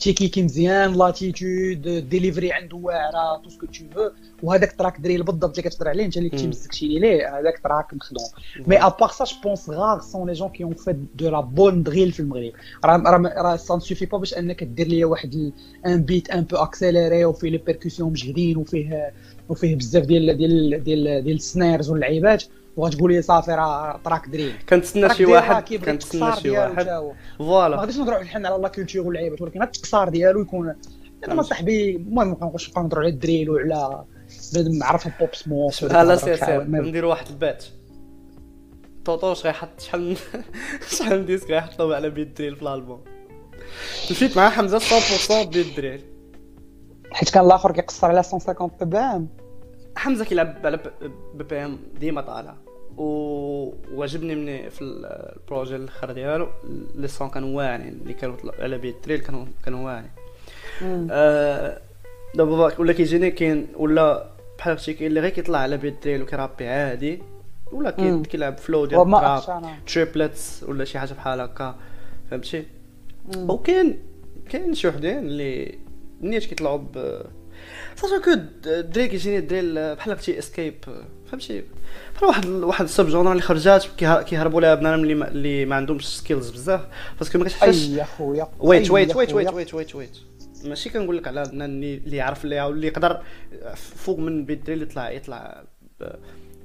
[0.00, 4.10] تيكيكي مزيان لاتيتود ديليفري عنده واعرة تو سكو تو فو
[4.42, 6.46] وهذاك التراك دري بالضبط اللي كتهضر عليه انت اللي كنتي.
[6.46, 8.24] مسكتيني ليه هذاك تراك مخدوم.
[8.66, 11.82] مي ابار سا جو بونس غار سون لي جون كي اون فيت دو لا بون
[11.82, 12.52] دريل في المغرب.
[12.84, 12.96] راه
[13.36, 15.52] راه ça ne suffit pas باش انك دير لي واحد
[15.86, 19.12] un beat un peu accéléré وفيه les percussions مجهدين وفيه
[19.48, 22.44] وفيه بزاف ديال ديال ديال ديال ال snares واللعيبات.
[22.76, 26.88] وغتقول لي صافي راه track drill كنتسنى شي واحد كنتسنى شي واحد.
[26.88, 27.08] هو.
[27.08, 30.74] mais voilà غاديش نهضروا الحين على la culture واللعيبات ولكن هاد التقصار ديالو يكون
[31.24, 34.04] أنا ما صاحبي المهم ما كنبقاوش نبقاو نهضروا على ال drill وعلى
[34.54, 35.82] بنادم عرف بوب سموك.
[35.82, 36.62] لا سير سير.
[36.62, 37.64] نديرو واحد ال bet.
[39.04, 40.16] طوطوش غيحط شحال
[40.98, 43.04] شحال من disque غيحطو على beat ال drill في الألبوم.
[44.10, 46.00] مشيت مع حمزة 100% beat ال drill.
[47.12, 49.28] حيت كان الآخر كيقصر على 150 bpm
[49.96, 50.76] حمزة كيلعب على
[51.34, 52.56] ب bpm ديما طالع.
[52.63, 52.63] و
[52.98, 56.48] وعجبني مني في ال projet الأخر ديالو
[56.94, 60.10] les sons كانوا واعرين اللي كانوا طلعوا على beat ال drill كانوا كانوا واعرين.
[61.10, 61.80] آه،
[62.34, 64.26] دابا ولا كيجيني كاين ولا
[64.58, 67.22] بحال هادشي كاين اللي غير كيطلع على بيد الدريل وكيرابي عادي
[67.72, 67.90] ولا.
[68.22, 71.74] كيلعب فلو ديال وما التراب تريبلتس ولا شي حاجة بحال هكا
[72.30, 72.64] فهمتي؟
[73.36, 73.98] وكاين
[74.48, 75.78] كاين شي وحدين اللي
[76.20, 77.22] منيت كيطلعوا ب
[77.96, 78.30] ساشا كو
[78.66, 80.74] الدري كيجيني الدري بحال هكا اسكيب
[81.30, 81.64] فهمتي
[82.14, 85.76] بحال واحد واحد السب جونر اللي خرجات كيه- كيهربوا لها بنادم اللي ما, اللي ما
[85.76, 86.80] عندهمش سكيلز بزاف
[87.18, 89.32] باسكو ما كتحتاجش اي يا خويا ويت ويت ويت.
[89.32, 90.16] ويت ويت ويت ويت
[90.64, 93.22] ماشي كنقول لك على اللي يعرف ليها واللي يقدر
[93.76, 95.62] فوق من بيت اللي يطلع يطلع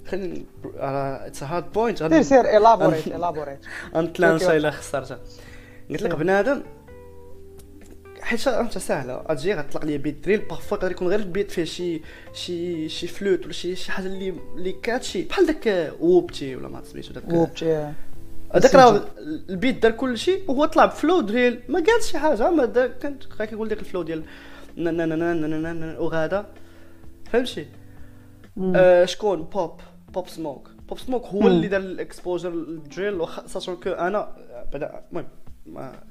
[0.10, 0.38] خلينا
[1.28, 3.60] اتس هارد بوينت سير سير الابوريت الابوريت
[3.96, 5.20] غنتلانشا الا خسرتها
[5.90, 6.62] قلت لك بنادم
[8.22, 9.16] حيت أنت سهلة.
[9.16, 12.02] غتجي غتطلق لي بيت دريل بارفوا يقدر يكون غير البيت فيه شي
[12.34, 16.84] شي شي فلوت ولا شي شي حاجة اللي اللي كاتشي بحال داك ووبتي ولا ما
[16.84, 17.24] سميتو داك.
[17.34, 17.94] وبتي
[18.56, 19.02] هذاك راه
[19.50, 22.64] ال beat دار كل شيء وهو طلع ب flow drill ما قالش شي حاجة ما
[23.40, 24.24] غير كيقول ديك ال flow ديال
[26.00, 26.46] وغادا.
[27.32, 27.68] فهمتي؟
[28.76, 29.72] آه شكون؟ بوب
[30.14, 31.48] بوب سموك بوب سموك هو.
[31.48, 34.36] اللي دار ال exposure لل drill وخ- sachant que أنا
[34.74, 35.28] بعدا المهم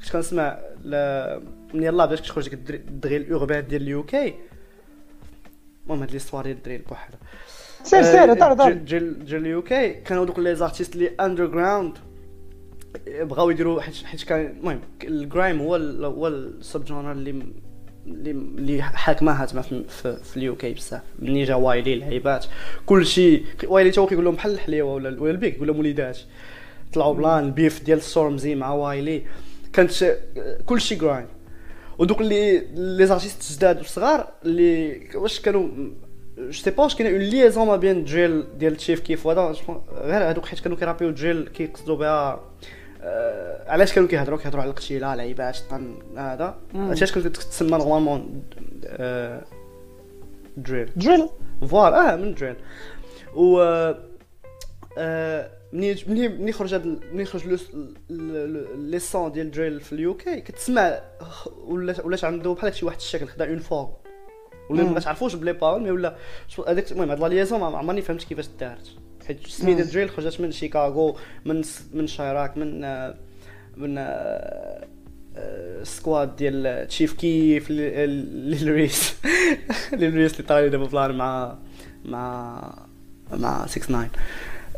[0.02, 0.58] كنت كنسمع
[1.74, 4.34] من يلاه بدات كتخرج ال dri- ال drill ال urbain ديال ال UK.
[5.84, 7.18] المهم هاد l'histoire ديال ال drill بوحدها
[7.82, 9.90] سير سير دار دار ديال ديال ال UK.
[9.90, 11.98] كانوا دوك les artistes اللي underground.
[13.20, 17.42] بغاو يديروا حيت حيت كان المهم ال grime هو ال هو ال sub-genre اللي
[18.06, 21.02] اللي اللي حاكماها تما في في, في ال UK بزاف.
[21.18, 22.46] مني جا وايلي لعيبات
[22.86, 26.18] كلشي وايلي تا هو كيقول لهم بحال الحليوة ولا ولا البيك يقول لهم وليدات.
[26.92, 29.22] طلعوا plan ال beef ديال ستورمزي مع وايلي.
[29.72, 30.16] كانت
[30.66, 31.26] كلشي grime
[31.98, 35.68] ودوك اللي les artistes جداد وصغار اللي واش كانوا
[36.38, 39.54] je sais pas واش كاين une liaison ما بين drill ديال تشيف كيف وهذا
[39.92, 42.40] غير هذوك حيت كانوا كيرابيو دريل كيقصدوا بها
[43.02, 46.58] آه، علاش كانوا كيهضروا كيهضروا على القتيله لعيبات طن هذا.
[46.74, 48.42] علاش كنت تسمى نورمالمون
[50.56, 51.28] دريل دريل
[51.70, 52.56] فوالا آه من دريل
[53.34, 53.98] و آه،
[55.72, 57.58] ملي ملي ملي خرج هاد ال- ملي خرج
[58.78, 60.40] لي سون ديال دريل في اليو كي.
[60.40, 61.00] كتسمع
[61.64, 63.88] ولات ولات عنده بحال شي واحد الشكل خدا اون فورم
[64.70, 64.82] ولا.
[64.82, 66.16] ما تعرفوش بلي بارول مي ولا
[66.68, 68.86] هذاك المهم هاد la liaison ما عمرني فهمت كيفاش دارت.
[69.26, 69.84] حيت سميت مم.
[69.84, 73.14] drill خرجت من شيكاغو من من شيراك من آه،
[73.76, 74.84] من آه،
[75.36, 79.14] آه، squad ديال تشيف كيف ليل ريس.
[79.92, 81.58] ليل ريس اللي طالع دابا plan مع
[82.04, 82.74] مع
[83.32, 84.10] مع 6 9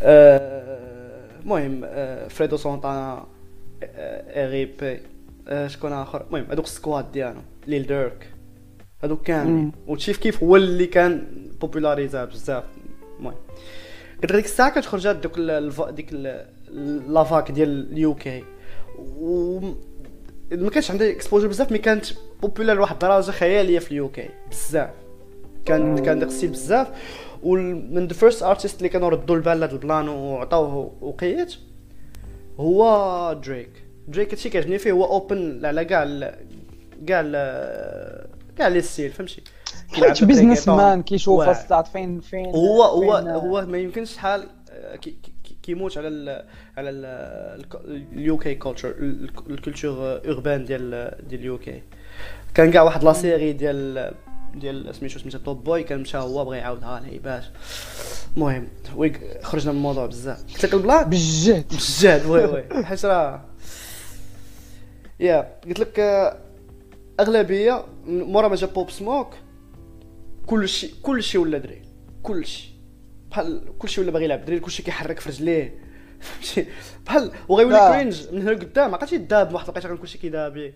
[0.02, 1.86] المهم
[2.28, 3.26] فريدو سونتانا
[4.37, 5.00] R.I.P
[5.66, 8.28] شكون اخر المهم هذوك ال squad ديالهم ليل ديرك
[9.04, 9.72] هذوك كاملين.
[9.86, 11.26] وتشيف كيف هو اللي كان
[11.60, 12.64] بوبولاريزا بزاف
[13.18, 13.34] المهم
[14.22, 15.40] قلت ديك الساعة كانت خرجات دوك
[15.90, 16.12] ديك
[17.09, 18.44] la vague ديال ال UK
[18.98, 19.60] و
[20.52, 22.06] ما كانش عندها exposure بزاف mais كانت
[22.42, 24.90] popular لواحد الدرجه خياليه في ال UK بزاف
[25.64, 26.88] كان كان داك ال style بزاف
[27.42, 31.55] ومن the first artist اللي كانوا ردوا البال لهذا ال plan وعطاوه وقيت
[32.61, 33.70] هو دريك
[34.09, 36.05] دريك هادشي كيعجبني فيه هو open على كاع
[37.07, 37.22] كاع
[38.59, 39.42] كاع les styles فهمتي
[39.92, 40.68] حيت business.
[40.68, 41.48] man كيشوف.
[41.48, 46.44] الصاط فين فين هو هو هو ما يمكنش شحال آه، كي- كي- كيموت على ال
[46.76, 46.90] على
[48.12, 48.94] ال UK culture
[49.50, 51.83] ال culture urbaine ديال ديال ال UK
[52.55, 54.12] كان كاع واحد la série ديال
[54.54, 57.44] ديال سميتو سميتها Top Boy كان مشى هو بغى يعاودها لعيبات
[58.36, 60.42] المهم ويك خرجنا من الموضوع بزاف.
[60.42, 62.85] قلت لك ال plan بالجهد بجد oui oui.
[62.84, 63.44] حيت راه
[65.20, 66.00] يا قلت لك
[67.20, 69.34] أغلبية مورا ما جا بوب سموك
[70.46, 71.82] كلشي كلشي ولا دري
[72.22, 72.70] كلشي.
[73.30, 75.78] بحال كلشي ولا باغي يلعب دري كلشي كيحرك في رجليه.
[76.20, 76.70] فهمتي؟
[77.06, 77.78] بحال وغيولي.
[77.78, 80.74] كرينج من هنا لقدام ما بقاش يداب واحد الوقيته كان كلشي كيدابي.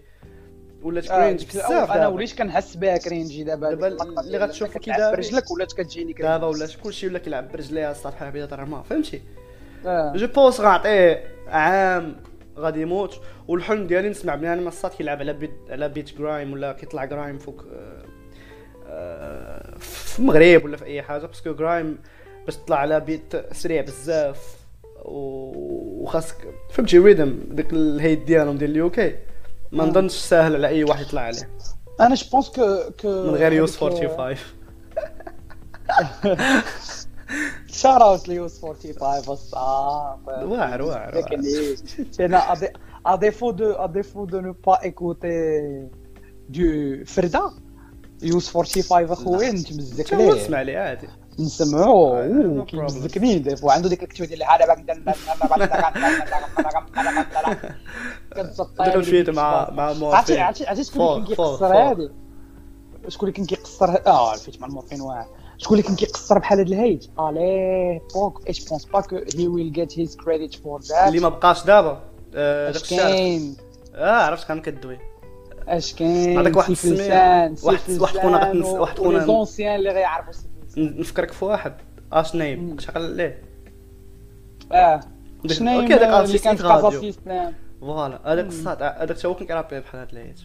[0.84, 2.06] ولات آه، كرينج بزاف أنا.
[2.08, 5.16] وليت كنحس بها كرينجي دابا دابا اللي ديال غتشوف إنك كي دابا.
[5.16, 9.22] برجلك ولات كتجيني كرينجي دابا ولات كلشي ولا كيلعب برجليه الصاد بحال بيض الرماة فهمتي
[9.86, 10.12] آه.
[10.16, 12.16] je pense غنعطيه عام
[12.58, 17.04] غادي يموت والحلم ديالي نسمع بنادم الصاط كيلعب على beat على beat grime ولا كيطلع
[17.04, 17.64] grime فوق
[18.88, 21.98] آه، في المغرب ولا في أي حاجة parce que grime
[22.44, 24.56] باش تطلع على beat سريع بزاف
[25.04, 26.36] وخاصك
[26.70, 29.14] فهمتي rhythm ديك الهيت ديالهم ديال ال UK
[29.74, 29.84] ما.
[29.84, 31.50] نظنش ساهل على أي واحد يطلع عليه.
[32.00, 34.36] أنا je pense que que من غير هذيك- 45
[37.68, 41.24] شار اوت ليوس 45 الصاد واعر واعر.
[42.20, 42.52] أنا
[43.06, 45.60] ا ديفو دو ا ديفو دو نو با ايكوتي
[46.48, 47.40] دو فردا
[48.22, 51.08] يوس 45 اخويا نتمزك تا هو ليه تسمع لي عادي
[51.40, 52.66] نسمعو آه، no أوه، problem.
[52.66, 54.74] كيمزكني ديفو عنده ديك الكتوه ديال هذا
[58.78, 61.66] دخل فيه مع مع مورفين عرفتي عرفتي شكون اللي كان كيقصر.
[61.76, 62.10] هادي
[63.08, 65.26] شكون اللي كان كيقصر آه عرفت مع المورفين واعر
[65.58, 69.72] شكون اللي كان كيقصر بحال هاد الهيت الي بوك إيش بونس با كو هي ويل
[69.72, 72.00] جيت هيز كريديت فور ذات اللي ما بقاش دابا
[72.34, 73.56] آه، اش كاين
[73.94, 74.98] آه عرفت كان كدوي
[75.68, 76.70] اش كاين هذاك واحد.
[76.70, 80.32] لسان واحد- واحد و- واحد خونا- ولي زونسيان اللي غيعرفوا
[80.76, 81.72] نفكرك في واحد.
[82.12, 82.38] اش مم.
[82.42, 83.42] نايم شغل عليه.
[84.72, 85.00] آه
[85.44, 87.12] داك- أوكي داك ارتيست راديو
[87.80, 88.20] فوالا.
[88.32, 90.38] هذاك الصاد هذاك تا هو كان كيرابي بحال هاد العيد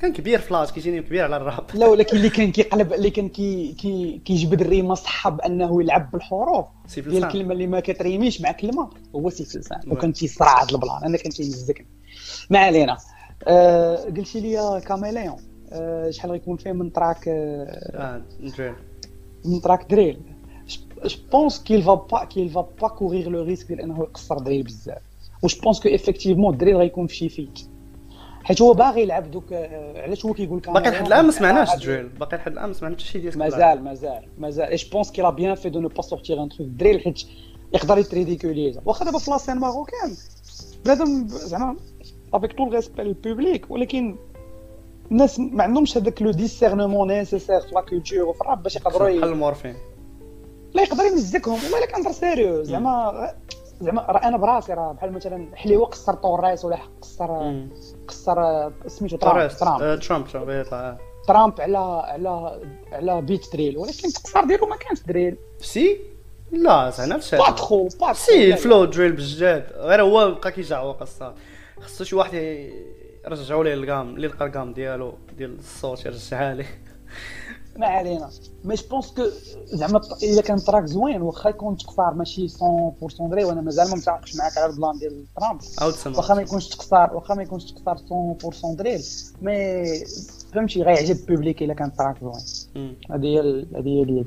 [0.00, 1.64] كان كبير فلاش كيجيني كبير على الراب.
[1.74, 6.66] لا ولكن اللي كان كيقلب اللي كان كي كي كيجبد الريمه صح بانه يلعب بالحروف.
[6.96, 9.92] ديال الكلمة اللي ما كتريميش مع كلمة هو سيف لسان oui.
[9.92, 11.04] وكان تيصرع هذا ال plan.
[11.04, 11.86] أنا كان تيمزكني
[12.50, 12.96] ما علينا.
[13.48, 15.36] آه قلتي لي كاميليون.
[15.72, 17.32] آه شحال غيكون فيه من track آه
[17.94, 18.22] آه
[19.62, 20.20] track drill.
[21.04, 24.62] je pense qu'il va pas qu'il va pas courir le risque ديال انه يقصر drill
[24.62, 25.02] بزاف.
[25.42, 27.60] و je pense que effectivement ال drill غيكون في شي feat
[28.44, 32.08] حيت هو باغي يلعب دوك آه، علاش هو كيقول باقي لحد الآن ما سمعناش drill.
[32.08, 34.68] باقي لحد الآن ما سمعنا حتى شي ديال مازال مازال مازال.
[34.68, 37.22] اي je pense qu'il a bien fait de ne pas sortir un truc drill حيت
[37.74, 40.14] يقدر يتريديكوليزا واخا دابا في la scène marocaine.
[40.84, 41.76] بنادم زعما
[42.34, 44.16] avec tout le respect لل public ولكن
[45.10, 49.24] الناس ما عندهمش هذاك le discernement nécessaire في la culture وفي الراب باش يقدروا بحال
[49.24, 49.76] المورفين
[50.74, 53.34] لا يقدر يمزكهم الا كان سيريو زعما
[53.80, 57.52] زعما راه أنا براسي راه بحال مثلا حليوة قصر طوريس ولا قصر.
[58.08, 59.40] قصر سميتو ترامب.
[59.82, 60.26] آه، ترامب.
[60.28, 60.96] ترامب يطلع
[61.28, 62.60] ترامب على على
[62.92, 66.00] على بيت دريل ولكن التقصير ديالو ما كانش دريل سي؟
[66.52, 67.50] لا زعما با الشيء.
[67.50, 68.52] تخو با سي.
[68.52, 71.34] الفلو دريل بجد غير هو بقى كيجعوق الصاد
[71.80, 72.34] خصو شي واحد
[73.26, 76.66] يرجعوا ليه القام اللي لقى القام ديالو ديال الصوت يرجعها ليه
[77.76, 78.30] ما علينا.
[78.64, 79.22] mais je pense que
[79.64, 82.52] زعما الا كان track زوين واخا يكون تكفار ماشي 100%
[83.30, 85.60] دري وأنا مازال ما متعاقش معاك على ال plan ديال ترامب
[86.16, 89.00] واخا ما يكونش تكسار واخا ما يكونش تكسار 100% دريل
[89.42, 89.84] mais
[90.54, 92.96] فهمتي غيعجب ال public الا كان track زوين.
[93.10, 93.40] هذه هي
[93.76, 94.26] هذه هي اليد.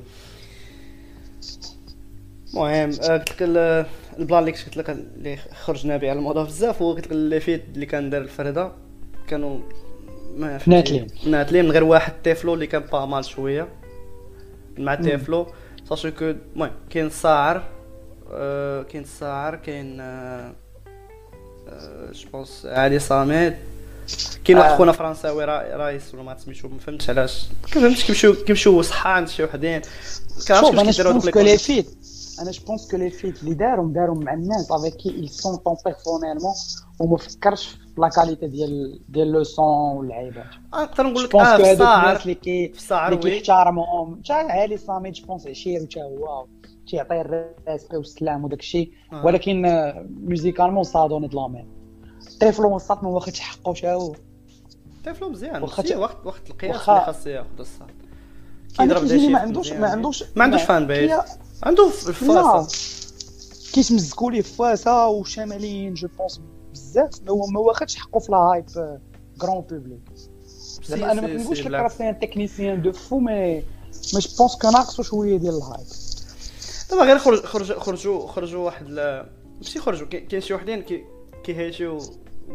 [2.53, 3.85] المهم آه، قلت لك ال-
[4.19, 7.39] ال plan اللي قلت لك اللي خرجنا به على الموضوع بزاف هو قلت لك les
[7.39, 8.71] feats اللي كان دار الفرده
[9.29, 9.59] كانوا
[10.37, 11.07] ما ناتلين.
[11.25, 13.67] ناتلين من غير واحد تيفلو اللي كان با مال شوية.
[14.77, 15.47] مع تيفلو
[15.89, 17.63] ساشو كو المهم كاين الساعر
[18.31, 20.53] آه، كاين الساعر كاين آه،
[21.67, 23.57] آه، جو بونس علي صامد
[24.45, 24.77] كاين واحد آه.
[24.77, 27.45] خونا فرنساوي را- رايس ولا ما تسميتو ما فهمتش علاش.
[27.63, 29.81] ما فهمتش كيمشيو كيمشيو صحة عند شي وحدين
[30.47, 31.57] كنعرفش كيفاش كيديروا دوك لي
[32.41, 35.59] أنا جو بونس كو لي فيت اللي دارهم دارهم مع الناس افيك كي ils sont
[35.85, 36.53] بيرسونيلمون
[36.99, 41.31] وما فكرش في لا كاليتي ديال ديال لو سون واللعيبات آه، نقدر نقول جو لك
[41.31, 44.33] بونس آه كو في هذوك الناس الساعر اللي كي في الساعر اللي وي كيحترمهم حتى
[44.33, 46.45] علي صامد جو بونس عشير حتى هو
[46.87, 49.25] تيعطي الريسبي والسلام وداك الشيء آه.
[49.25, 51.67] ولكن آه، ميوزيكالمون سا دوني دو لامين
[52.41, 54.15] طفل وسط ما واخدش حقه حتى هو
[55.05, 57.98] طفلو مزيان واخا واخا تا- وقت وقت القياس واخا- اللي خاص ياخذ الصاد أنا
[58.77, 59.71] كيضرب دي ما شيفت عندوش.
[59.71, 61.21] ما عندوش ما عندوش فان بيز كي-
[61.63, 62.67] عنده في الفاسه
[63.73, 66.41] كيتمزكوا ليه فاسا وشماليين جو بونس
[66.73, 67.09] بزاف.
[67.23, 68.65] ما هو ما واخدش حقه في الهايب
[69.41, 69.99] كرون بوبليك
[70.85, 74.55] زعما أنا ما كنقولش لك راه سي ان تكنيسيان دو فو مي مي جو بونس
[74.55, 75.87] كو ناقصو شوية ديال الهايب
[76.91, 78.89] دابا غير خرج خرج خرجوا خرجوا واحد
[79.57, 81.03] ماشي خرجوا كاين شي وحدين كي
[81.43, 81.99] كيهيشيو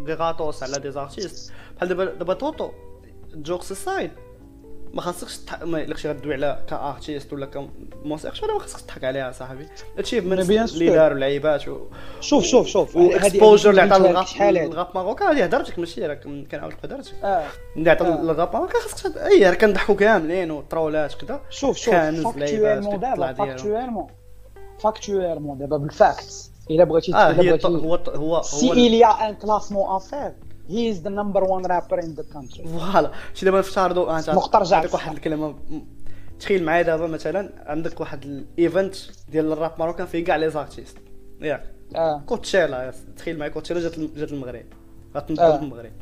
[0.09, 2.71] غاطوس على دي زارتيست بحال دابا دابا توتو
[3.35, 4.11] جوكس سايد
[4.95, 5.63] ما خاصكش تح...
[5.63, 9.67] ما كنتي غدوي على كارتيست ولا كموسيقى ولا ما خاصكش تضحك عليها صاحبي.
[9.99, 10.91] اتشيفمنت بيان اللي.
[10.91, 11.79] داروا لعيبات و...
[12.21, 12.97] شوف شوف شوف.
[12.97, 17.47] واكسبوجر اللي عطى الغاب الغاب ماروكان هذه؟ هضرتك ماشي راك كنعاود هضرتك آه.
[17.77, 18.21] اللي عطى آه.
[18.21, 21.95] الغاب ماروكان خاصك اي راه كنضحكوا كاملين وطرولات كذا شوف شوف.
[21.95, 23.33] فاكتويلمون دابا.
[23.33, 24.07] فاكتويلمون
[24.79, 29.05] فاكتويلمون دابا بالفاكتس إلا بغيتي آه إلا بغيتي هو هو سي هو ال- il y
[29.05, 30.44] a un classement à faire.
[30.69, 32.69] He is the number one rapper in the country.
[32.69, 33.11] فوالا.
[33.35, 35.55] شي دابا نفترضوا؟ آه، انت نقطة رجعت نعطيك واحد الكلمة
[36.41, 38.95] تخيل معايا دابا مثلا عندك واحد ال event
[39.29, 40.99] ديال ال rap marocain فيه كاع les artistes
[41.41, 41.65] ياك.
[41.97, 42.23] آه.
[42.27, 42.93] كوتشيلا.
[43.17, 44.65] تخيل معايا كوتشيلا جات جات المغرب
[45.17, 45.59] غتنطق آه.
[45.59, 45.93] المغرب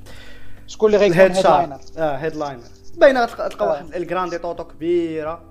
[0.67, 2.63] شكون اللي غيكون headliner آه headliner
[2.97, 3.69] باينه غتلقى تلقى آه.
[3.71, 5.43] واحد الجراندي طوطو كبيرة.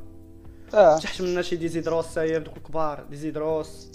[0.74, 0.98] آه.
[0.98, 3.04] تحت منها شي ديزيدروس سايب دوك الكبار.
[3.10, 3.92] ديزيدروس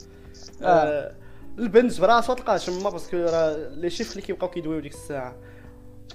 [0.63, 0.67] آه.
[0.67, 1.13] آه.
[1.59, 5.37] البنت براسو تلقاه تما parce que راه les chiffres اللي كيبقاو كيدويو ديك الساعة.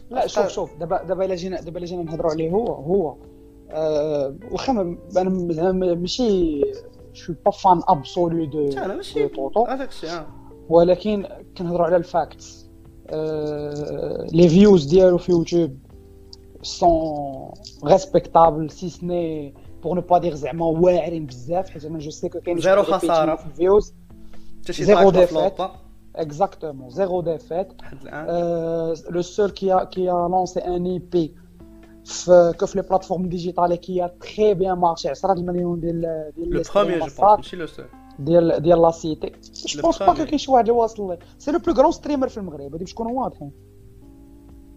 [0.09, 3.15] لا شوف شوف دابا دابا إلا جينا دابا إلا جينا نهضروا عليه هو هو
[3.71, 4.97] آه واخا أنا
[5.51, 6.61] زعما ماشي
[7.13, 10.23] je suis pas fan absolu de أنا ماشي طوطو هذاك الشيء
[10.69, 11.27] ولكن
[11.57, 12.69] كنهضروا على ال facts.
[13.09, 15.77] آه les views ديالو في يوتيوب
[16.61, 17.51] sont
[17.85, 22.29] respectables si ce n'est pour ne pas dire زعما واعرين بزاف حيت أنا je sais
[22.29, 23.35] que كاين zéro خسارة.
[23.35, 23.93] في ال views
[24.61, 25.29] حتى شي zéro track de feat.
[25.29, 25.71] فلوبا
[26.15, 31.29] اكزاكتومون زيرو ديفيت لحد الان Euh, le seul qui a, qui a lancé un EP
[32.05, 36.31] في que في les plateformes digitales et qui a très bien marché 10 المليون ديال
[36.35, 37.85] ديال لو les بروميير جو streams بونس ماشي لو سول
[38.19, 39.31] ديال ديال لا سيتي
[39.65, 40.17] جو Le بونس با premier.
[40.17, 43.23] كاين شي واحد اللي واصل سي لو بلو غرون ستريمر في المغرب هادي باش نكونوا
[43.23, 43.51] واضحين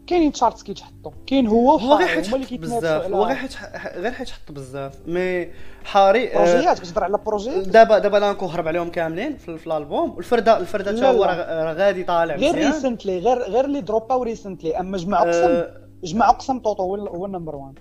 [0.06, 3.52] كاينين تشارتس كيتحطوا كاين هو هو غير حيت حط بزاف هو غير حيت
[3.96, 4.94] غير حيت حط بزاف.
[5.06, 5.48] مي
[5.84, 10.18] حاري آه، بروجيات كتهضر على بروجيات؟ دابا دابا لانكو هرب عليهم كاملين في, في الألبوم.
[10.18, 10.58] الفرده
[10.90, 11.24] لا، تا هو.
[11.24, 16.58] راه غادي طالع غير ريسنتلي غير غير اللي دروباو ريسنتلي أما جمع آه، جمع قسم
[16.58, 17.78] طوطو هو ال- هو النمبر 1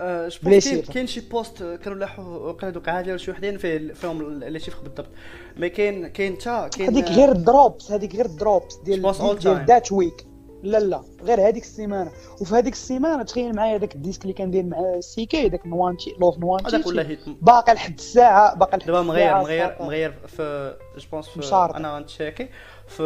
[0.00, 0.92] آه، جو بلي بونس كاين شيفر.
[0.92, 4.82] كاين شي بوست كانوا لاحوا وقيلا دوك عادي ولا شي وحدين فيه فيهم لي شيفر
[4.82, 5.08] بالضبط
[5.56, 9.02] مي كاين كاين تا كاين هذيك غير الدروبس هذيك غير الدروبس ديال
[9.38, 9.64] ديال.
[9.68, 10.26] ذات ويك
[10.64, 15.00] لا لا غير هذيك السيمانة وفي هذيك السيمانة تخيل معايا داك الديسك اللي كندير مع
[15.00, 19.34] سيكي داك نوانتي لوف نوانتي هذاك ولا هيت باقي لحد الساعة باقي لحد دابا مغير
[19.34, 19.76] مغير.
[19.80, 21.76] مغير في جو بونس في مشارطة.
[21.76, 22.48] أنا غنتشيكي
[22.88, 22.96] في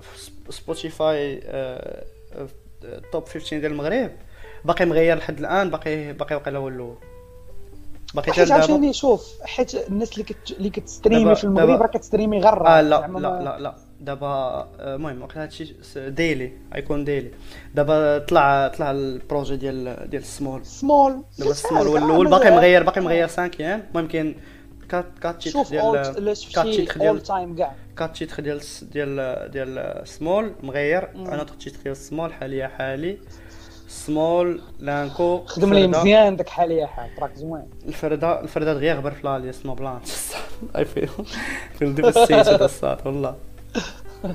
[0.00, 2.04] في سب- سبوتيفاي آه،
[3.12, 4.10] توب 15 ديال المغرب
[4.64, 6.94] باقي مغير لحد الآن باقي باقي واقيلا هو الأول
[8.14, 10.50] باقي حتى حيت دابا شوف حيت الناس اللي كت...
[10.50, 12.84] اللي كتستريمي في المغرب راه كتستريمي غير الراب.
[12.84, 17.30] لا لا ما- لا لا دابا آه، المهم وقيلا هادشي ديلي غيكون ديلي.
[17.74, 22.50] دابا طلع طلع البروجي ديال ديال السمول سمول دابا السمول هو عارف، الأول باقي.
[22.50, 24.36] مغير باقي مغير 5 أيام المهم كاين
[24.88, 25.82] كات كات شوف ديال
[26.54, 31.08] كات اول ديال كات تيتر ديال ديال ديال سمول مغير.
[31.16, 33.18] أنا تيتر ديال سمول حاليا حالي.
[33.88, 37.70] سمول لانكو خدم لي مزيان داك حاليا حال تراك زوين.
[37.88, 40.00] الفردة الفردة دغيا غبر في لاليس نو بلان
[40.76, 41.08] اي فيل
[41.78, 43.36] فيل ديفستيتد الصاد والله.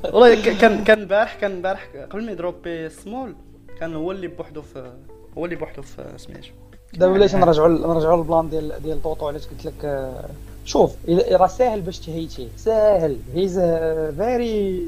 [0.04, 3.36] والله كان كان البارح كان البارح قبل ما يدروبي سمول
[3.80, 4.92] كان هو اللي بوحدو في
[5.38, 6.50] هو اللي بوحدو في سميتو
[6.94, 10.30] دابا بلاتي نرجعوا نرجعوا لل plan ديال ديال طوطو علاش قلت لك آه،
[10.66, 10.92] شوف
[11.32, 13.18] راه ساهل باش ت hate يه ساهل.
[13.34, 13.60] he's
[14.18, 14.84] very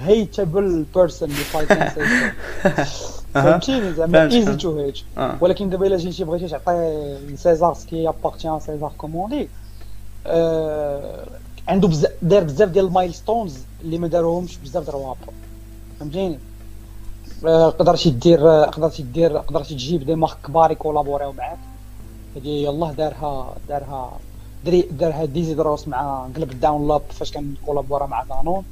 [0.00, 1.28] hateable person
[3.34, 4.98] فهمتيني زعما easy to hate
[5.40, 9.48] ولكن دابا إلا جيتي بغيتي تعطي لسيزار سكي ابارتيان سيزار كومون دي
[11.68, 15.18] عنده بزاف دار بزاف ديال ال milestones اللي ما داروهمش بزاف د الروابا
[16.00, 16.38] فهمتيني؟
[17.46, 21.58] آه، قدرتي دير آه، قدرتي دير قدرتي تجيب des marques كبار يكولابوريو معاك.
[22.36, 24.12] هادي يلاه دارها دارها
[24.64, 28.64] دري دارها ديزيدروس مع قلب داون لاب فاش كان كولابورا مع دانون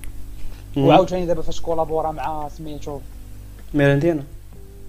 [0.77, 2.99] وعاوتاني دابا فاش كولابورا مع سميتو.
[3.75, 4.23] ميرندينا.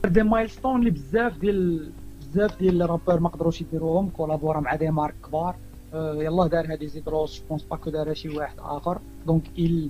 [0.05, 1.89] des milestones اللي بزاف ديال
[2.21, 5.55] بزاف ديال ال rappeurs ما قدروش يديروهم كولابورا مع des marques كبار.
[5.93, 9.89] أه يلاه دارها ديزيدروس je pense pas que دارها شي واحد اخر donc il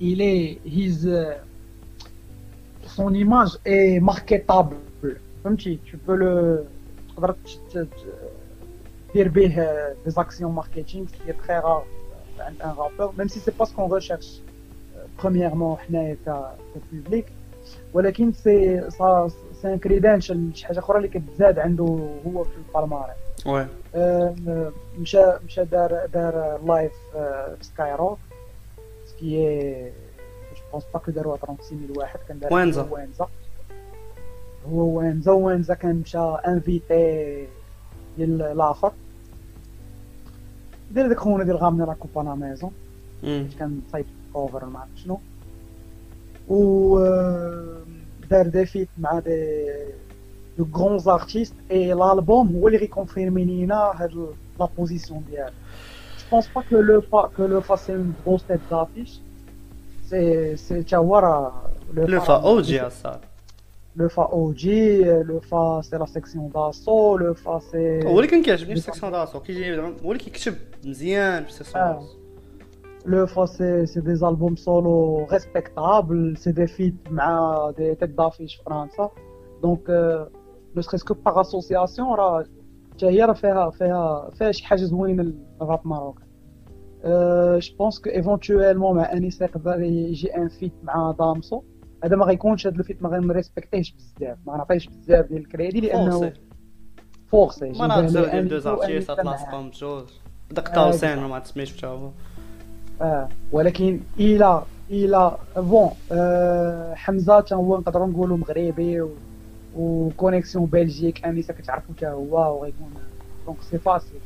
[0.00, 1.06] il est et
[2.96, 4.76] son image est marketable
[5.44, 6.64] فهمتي tu peux le
[7.16, 7.36] تقدر
[9.14, 9.46] دير به
[10.04, 11.84] des actions marketing qui est très rare
[12.40, 14.42] عند un rappeur même si c'est pas ce qu'on recherche
[15.22, 16.16] premièrement حنايا
[16.74, 17.26] ك public
[17.94, 18.90] ولكن c'est
[19.62, 21.84] c'est un credential شي حاجة أخرى اللي كتزاد عنده
[22.26, 23.27] هو في ال palmarès oui
[24.98, 28.18] مشى مشى دار دار live في Skyrock
[29.06, 29.92] ce que
[30.54, 33.28] je pense pas que داروها 36000 واحد كان دار وينزا وينزا
[34.66, 37.46] هو وينزا وينزا كان مشى invité
[38.16, 38.92] ديال الآخر
[40.90, 42.72] دير ديك خونا ديال ramenez la coupe à la maison
[43.58, 45.20] كان صايب cover ما عرفت شنو
[46.48, 46.98] و
[48.30, 49.64] دار des feats مع des
[50.58, 55.52] de grands artistes et l'album هو اللي غيكونفيرمي لينا هاد la position ديالو
[56.18, 59.20] je pense pas que Lefa que Lefa c'est une grosse tête d'affiche
[60.04, 61.52] c'est c'est تا هو راه
[61.92, 63.26] Lefa OG اصاحبي
[63.96, 69.12] Lefa OG Lefa c'est la Section d'Assaut Lefa c'est هو اللي كان كيعجبني في Section
[69.12, 70.54] d'Assaut كيجي هو اللي كيكتب
[70.84, 72.18] مزيان في Section d'Assaut
[73.16, 79.00] Lefa, c'est des albums solo respectables, c'est des feats مع des têtes d'affiche France.
[79.62, 80.24] Donc, euh,
[80.78, 82.44] ne serait-ce que par association, راه
[82.98, 86.26] حتى هي راه فيها فيها فيها شي حاجة زوينه ال rap marocain.
[87.04, 91.62] أه je pense que éventuellement مع انيس يقدر يجي en feat مع دامسو.
[92.04, 94.38] هذا ما غيكونش هذا ال feat ما غنريسبكتيهش بزاف.
[94.46, 96.32] ما غنعطيهش بزاف ديال الكريدي لأنه
[97.26, 100.04] forcé ما نعرفش ديال deux artistes تلاصقهم بجوج
[100.50, 102.10] داك طاوسين ما تسميش حتى هو
[103.02, 109.04] آه ولكن إلى إلى bon آه حمزة حتى هو نقدروا نقولوا مغربي.
[109.76, 112.90] و connexion Belgique انيس كتعرفو حتى هو وغيكون
[113.46, 114.20] donc c'est facile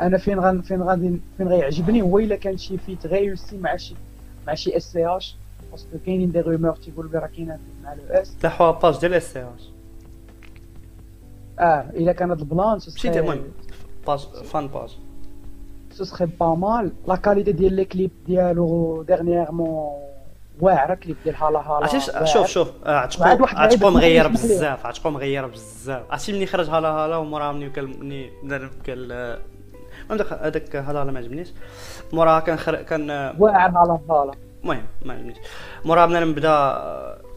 [0.00, 3.94] أنا فين غن فين غادي فين غيعجبني هو الا كان شي feat réussi مع شي
[4.46, 5.36] مع شي SCH
[5.70, 9.14] parce que كاينين des rumeurs تيقولوا بلي راه كاينة مع le S تاحوا باج ديال
[9.14, 9.70] اس سي اش
[11.58, 13.42] آه الا كان هاد ال plan ماشي المهم
[14.06, 14.96] page fan page
[15.90, 20.05] ce serait pas mal la qualité ديال les clips ديالو dernièrement
[20.60, 26.02] واعره كليب ديال هالا هالا عرفتي شوف شوف عتقو عتقو مغير بزاف عتقو مغير بزاف.
[26.10, 29.12] عرفتي ملي خرج هالا هالا ومورا ملي ملي دار قال
[30.02, 31.48] المهم داك هذاك هالا هالا ما عجبنيش.
[32.12, 32.82] مورا كان خر...
[32.82, 34.32] كان واعر هالا هالا
[34.62, 35.36] المهم ما عجبنيش.
[35.84, 36.50] مورا بنادم بدا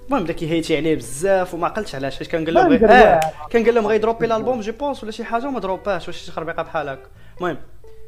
[0.07, 2.17] المهم بدا كيهيتي عليه بزاف وما عقلتش علاش.
[2.17, 5.23] فاش كان قال لهم غير آه كان قال لهم غيدروبي الألبوم je pense ولا شي
[5.23, 7.07] حاجة وما دروباش واش شي خربيقة بحال هكا
[7.37, 7.57] المهم.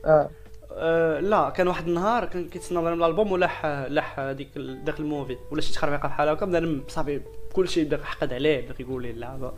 [0.06, 0.30] آه.
[0.76, 5.38] أه لا كان واحد النهار كان كيتسنى الألبوم ولاح لاح ديك داك الموفي.
[5.52, 7.22] ولا شي تخربيقة بحال هكا بدا صافي
[7.54, 9.52] كلشي بدا حقد عليه بدا كيقول لي اللعبه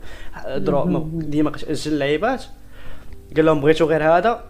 [0.56, 2.44] درو ديما أجل اللعيبات.
[3.36, 4.44] قال لهم بغيتو غير هذا؟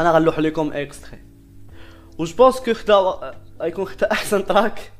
[0.00, 1.18] أنا غنلوح لكم extrait
[2.18, 4.92] و je pense que خدا غيكون خدا أحسن track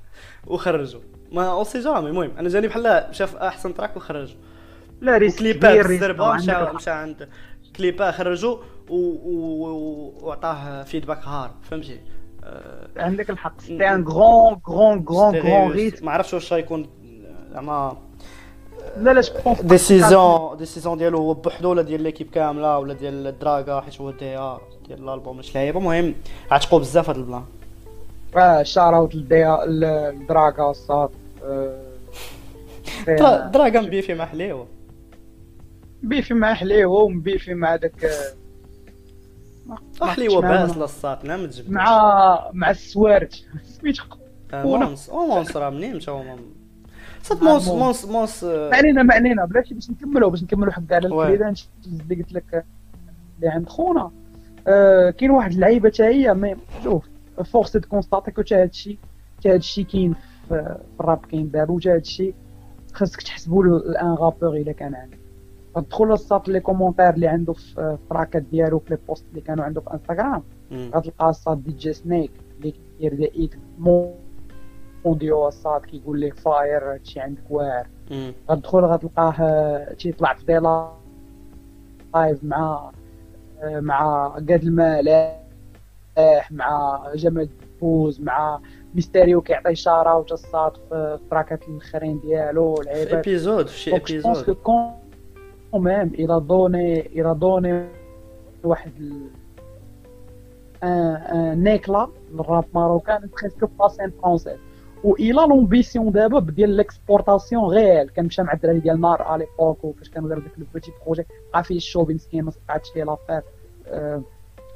[0.46, 1.00] وخرجو.
[1.32, 4.34] mais on sait jamais المهم أنا جاني بحال شاف أحسن track وخرجو.
[5.00, 7.28] le risque كليبات الزربه مشى مشى عند
[7.76, 8.56] كليبا خرجوا
[10.22, 12.00] وعطاه feedback hard فهمتي؟
[12.44, 13.60] أه عندك الحق.
[13.60, 16.88] سيتي ان غرون غرون غرون غرون ريسك ما عرفتش واش غيكون
[17.52, 17.96] زعما
[18.96, 19.22] la la
[19.62, 24.38] décision décision ديالو هو بوحدو ولا ديال l'équipe كاملة ولا ديال الدراغا حيت هو دي
[24.38, 25.78] ا ديال الالبوم مش لعيبة.
[25.78, 26.14] المهم
[26.50, 27.44] عتقوا بزاف هذا ال plan.
[28.36, 31.10] آه shout out الدراغا الصاد
[33.52, 34.32] دراغا مبيفي مع
[36.02, 38.10] بيفي مع حليوه ومبيفي مع داك
[40.02, 44.02] حليوه باس للصاط لا متجبد مع مع السوارج سميتو
[44.52, 46.12] مونس أو مونس راه منين مشى
[47.22, 47.68] صات مونس.
[47.68, 48.44] مونس مونس.
[48.44, 51.54] ما علينا ما علينا بلاتي باش نكملوا باش نكملوا حق على الكريدان
[51.86, 52.64] اللي قلت لك
[53.36, 54.10] اللي عند خونا.
[54.66, 57.04] آه كاين واحد اللعيبة حتى هي مي شوف
[57.52, 58.98] فورس دو كونستاتي كو حتى هادشي
[59.38, 60.14] حتى هادشي كاين
[60.48, 62.34] في الراب كاين دابا وحتى هادشي
[62.92, 65.19] خاصك تحسبوا ل un rappeur إلا كان عندك.
[65.76, 69.80] غتدخل للساط les commentaires اللي عنده في التراكات ديالو في les posts اللي كانوا عنده
[69.80, 70.42] في انستغرام.
[70.94, 73.56] غتلقى الساط DJ Snake اللي كيدير des hits
[75.04, 77.86] mondiaux الساط كيقول لك fire هادشي عندك واعر.
[78.50, 80.58] غتدخل غتلقاه تيطلع في des
[82.14, 82.90] lives مع
[83.64, 85.40] مع قاد المالح
[86.50, 87.48] مع جمال
[87.80, 88.60] بوز مع
[88.94, 93.90] ميستيريو كيعطي إشارة وتصات في التراكات الأخرين ديالو في العيبات ايبيزود في شي
[94.20, 94.58] دونك
[95.78, 97.88] ميم إلى دوني إلى دوني
[98.64, 98.92] واحد.
[99.00, 99.30] ال-
[100.82, 104.58] ان ان نيكلا للراب ماروكان بريسك با سين فرونسيز
[105.04, 109.84] و إلى لومبيسيون دابا ديال ليكسبورتاسيون غير كان مشى مع الدراري ديال نار الي بوك
[109.84, 113.42] وفاش كانوا داروا داك لو بوتي بروجي بقى فيه الشوبي مسكين ما سقعتش ليه l'affaire
[113.86, 114.22] آه،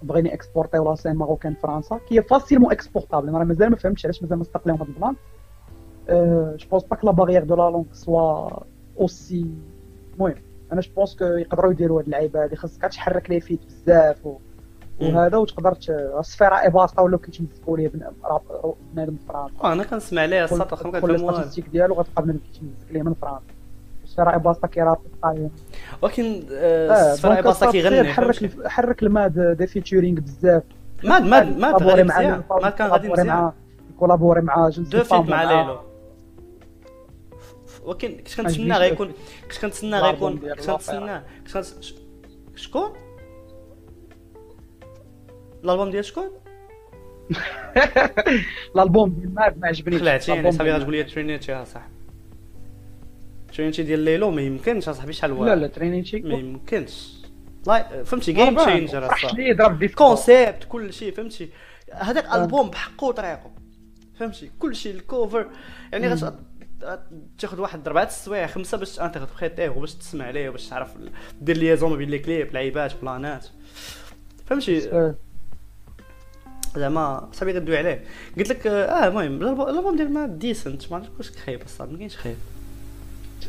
[0.02, 4.22] بغيني export يو la scène marocaine فرنسا qui facilement exportable أنا مازال ما فهمتش علاش
[4.22, 5.16] مازال ما لهم هذا ال plan.
[6.56, 8.48] je pense pas la barrière de la langue soit
[9.00, 9.46] aussi
[10.14, 10.34] المهم.
[10.74, 14.38] أنا je pense que يقدروا يديروا هاد اللعيبة هادي؟ خاصك تحرك les feats بزاف و...
[15.00, 15.76] وهذا وتقدر
[16.18, 17.88] الصفيره ايباسطا ولاو كيتمسكوا ليه
[18.94, 19.54] بنادم فرنسا.
[19.64, 22.38] آه، أنا كنسمع ليه الساط واخا ما كل كنفهم والو ال statistiques ديالو غتلقى بنادم
[22.38, 23.40] كيتمسك ليه من فرنسا.
[24.04, 25.50] الصفيره ايباسطا كيراب طايم
[26.02, 30.62] ولكن آه، الصفر باصا كيغني حرك؟ حرك الماد دي فيتشورينغ بزاف.
[31.04, 32.42] ماد ماد ماد غادي مزيان.
[32.62, 33.52] ماد كان غادي مزيان.
[33.98, 35.78] كولابوري مع جو دو فيت مع ليلو.
[37.84, 39.12] ولكن كنت كنتسنى غيكون
[39.42, 41.22] كنت كنتسنى غيكون كنت كنتسنى
[41.52, 41.64] كنت
[42.56, 42.92] شكون؟
[45.64, 46.30] الألبوم ديال شكون؟
[48.74, 50.00] الألبوم ديال ماد ما عجبنيش.
[50.00, 51.94] خلعتيني صاحبي ديال غتقول لي Trinity ها صاحبي
[53.54, 57.24] Trinity ديال Laylow ما يمكنش اصاحبي شحال لا واعر لا Trinity ما يمكنش.
[57.66, 61.50] لا فهمتي game changer اصاحبي concept كل شيء فهمتي.
[61.92, 62.42] هذاك آه.
[62.42, 63.50] البوم بحقه وطريقه
[64.18, 64.50] فهمتي.
[64.58, 65.50] كل شيء ال cover
[65.92, 66.16] يعني
[67.38, 70.90] تاخذ واحد اربعه السوايع خمسة باش interprét يه وباش تسمع ليه وباش تعرف
[71.40, 73.46] دير liaison بين les clips لعيبات بلانات.
[74.46, 75.12] فهمتي.
[76.76, 78.04] زعما صاحبي غدوي عليه.
[78.38, 82.16] قلت لك آه المهم الألبوم ديال ما ديسنت ما عرفتش واش خايب الصاد ما كاينش
[82.16, 82.36] خايب.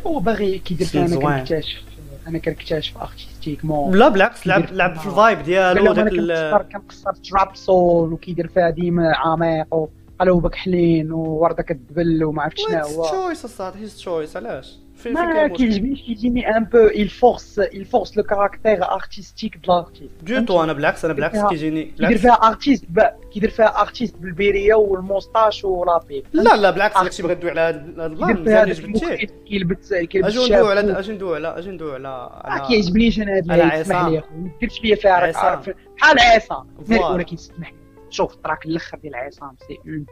[0.07, 1.15] هو باغي كيدير فيها أنا.
[1.15, 1.83] كنكتشف
[2.27, 7.55] أنا كنكتشف artistiquement لا بالعكس لعب لعب في ال vibe ديالو داك كنقصر كنقصر trap
[7.55, 9.89] soul وكيدير فيها ديما عميق
[10.20, 13.05] وقلوبك حلين وورده كتدبل وما عرفت شنو هو.
[13.05, 18.24] تشويس الصاد هيز تشويس علاش؟ ما كيعجبنيش كيجيني un peu il force il force le
[18.24, 20.11] caractère artistique de l'artiste
[20.47, 22.86] دو أنا بالعكس أنا بالعكس كيجيني كيدير فيها artiste.
[23.34, 28.13] كيدير فيها ارتيست بالبيريه والموستاش ولابيب لا لا بالعكس داكشي بغيت ندوي على هذا ال
[28.13, 30.99] plan مزيان جبتيه كيلبس كيلبس أجي ندوي على.
[30.99, 34.05] أجي ندوي على أجي ندوي على ما كيعجبنيش أنا على اللي اسمح.
[34.07, 35.11] لي اخويا ما ديرش ليا فيها.
[35.11, 37.07] عارف بحال voilà.
[37.07, 37.78] ولكن سمح لي
[38.10, 40.05] شوف ال track الأخر ديال عصام c'est un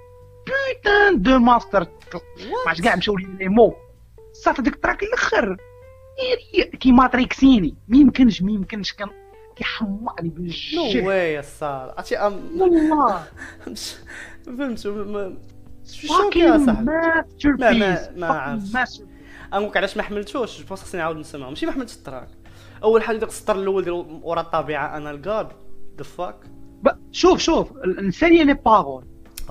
[0.48, 1.80] putain de master
[2.14, 2.20] ما
[2.68, 3.76] عرفتش كاع مشاو لي les mots.
[4.34, 5.58] صافي ديك ال track الأخر.
[6.80, 7.76] كي ماتريكسيني.
[7.88, 9.10] ما يمكنش ما يمكنش كان
[9.56, 13.24] كيحمقني نو بالجهد واي الصاد عرفتي ام والله.
[14.46, 14.80] فهمت
[15.92, 16.82] شوكي يا ما- ما-
[18.16, 19.02] ما عرفتش.
[19.54, 21.50] نقولك علاش ما حملتوش؟ بونس خصني نعاود نسمعو.
[21.50, 22.28] ماشي ما حملتش التراك
[22.84, 25.48] أول حاجة داك السطر الأول ديال ورا الطبيعة أنا الجاد
[25.98, 26.36] ذا فاك
[27.12, 27.68] شوف شوف
[28.02, 29.04] نسالي لي بارول.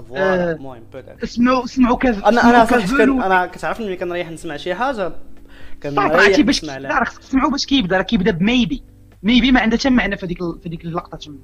[0.08, 0.82] فوالا آه، المهم
[1.24, 3.22] اسمعوا اسمعوا كيف أنا أنا فلو.
[3.22, 5.12] أنا كتعرفني ملي كنريح نسمع شي حاجة.
[5.82, 7.04] كنريح باش لا.
[7.04, 8.82] خصك تسمعوا باش كيبدا راه كيبدا ب maybe
[9.22, 11.38] maybe ما عندها حتى معنى في هذيك في هذيك اللقطة تما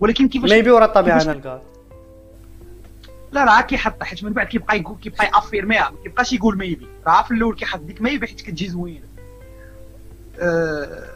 [0.00, 1.60] ولكن كيفاش maybe ورا الطبيعة أنا
[3.32, 6.58] لا راه كيحط حيت من بعد كيبقى يقول كيبقى ي affirm يها ما كيبقاش يقول
[6.58, 9.06] maybe راه في الأول كيحط ديك maybe حيت كتجي زوينة.
[10.40, 11.08] آه،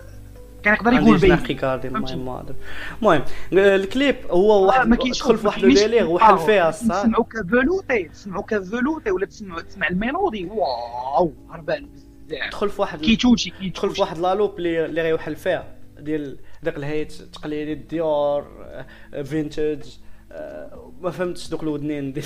[0.66, 2.54] كان يقدر يقول مادر
[3.02, 8.04] المهم الكليب هو واحد ما كاينش دخل في واحد délire وحل فيها الصاد تسمعوا كفلوتي
[8.08, 11.88] تسمعوا كفلوتي ولا تسمعوا تسمع الميلودي واو هربان
[12.26, 12.50] بزاف.
[12.50, 17.74] دخل في واحد كيتوشي كيتوشي في واحد لالوب اللي غيوحل فيها ديال داك الهيت تقليدي
[17.74, 18.46] ديور
[19.14, 19.98] آه، فينتاج
[20.32, 22.24] آه، ما فهمتش دوك الودنين ديال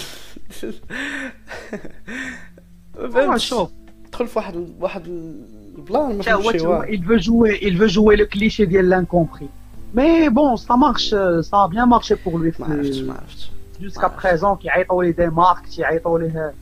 [2.94, 3.48] ما آه، فهمتش.
[3.48, 3.70] شوف.
[4.12, 5.06] دخل في واحد واحد
[5.76, 9.48] البلان ما هو فهمتش شي il veut jouer il veut jouer le cliché ديال l'incompris.
[9.94, 11.14] Mais bon ça marche
[11.50, 12.52] ça a bien marché pour lui.
[12.58, 13.50] ما عرفتش ما عرفتش
[13.80, 16.54] jusqu'à présent كيعيطوا ليه دي مارك كيعيطوا ليه.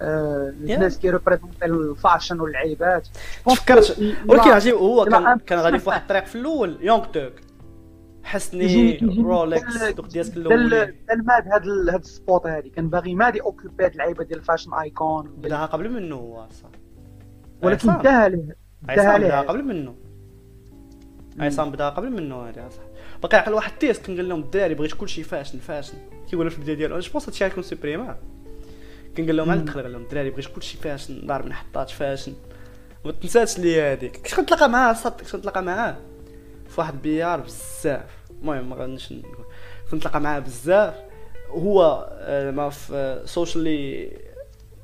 [0.00, 3.08] الناس كيريبريزونتي الفاشن واللعيبات
[3.46, 3.98] تفكرت
[4.28, 7.32] ولكن عجيب هو كان كان غادي في واحد الطريق في الأول يونغ توك
[8.22, 13.92] حسني رولكس دوك ديالك دال ماد هاد هاد السبوت هادي كان باغي مادي اوكوبي هاد
[13.92, 16.68] اللعيبه ديال الفاشن ايكون بداها قبل منه هو صح
[17.62, 19.94] ولكن داها عصام بداها ليه قبل منه.
[21.38, 22.82] عصام بداها قبل منه هذه صح.
[23.22, 25.98] باقي عقل واحد تيست كنقول لهم الدراري بغيت كلشي فاشن فاشن
[26.30, 28.16] كيقولوا في البدايه ديالو جو بونس هادشي غيكون سوبريما
[29.16, 29.60] كنقول لهم على.
[29.60, 32.32] الدخل قال لهم الدراري بغيت كلشي فاشن ضارب من حطات فاشن
[33.04, 35.96] ما تنساش لي هذيك كنت كنتلاقى معاه صدق كنت كنتلاقى معاه.
[36.68, 38.10] في واحد بيار بزاف.
[38.42, 39.44] المهم ما غاديش نقول
[39.84, 40.94] كنت نتلاقى معاه بزاف.
[41.48, 44.10] هو آه، ما في سوشيالي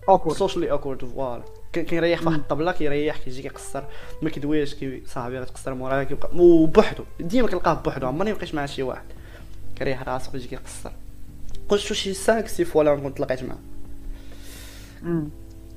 [0.09, 1.43] awkward socially awkward voilà.
[1.73, 3.83] كيريح في واحد الطبلة كيريح كيجي كيقصر.
[4.23, 7.05] ما كيدويش كي صاحبي غتقصر موراها كيبقى وبوحدو.
[7.20, 9.05] ديما كنلقاه بوحدو عمرني مبقيتش مع شي واحد.
[9.77, 10.91] كيريح راسو كيجي كيقصر.
[11.68, 13.59] قلت شي cinq six fois لا كنت تلاقيت معاه.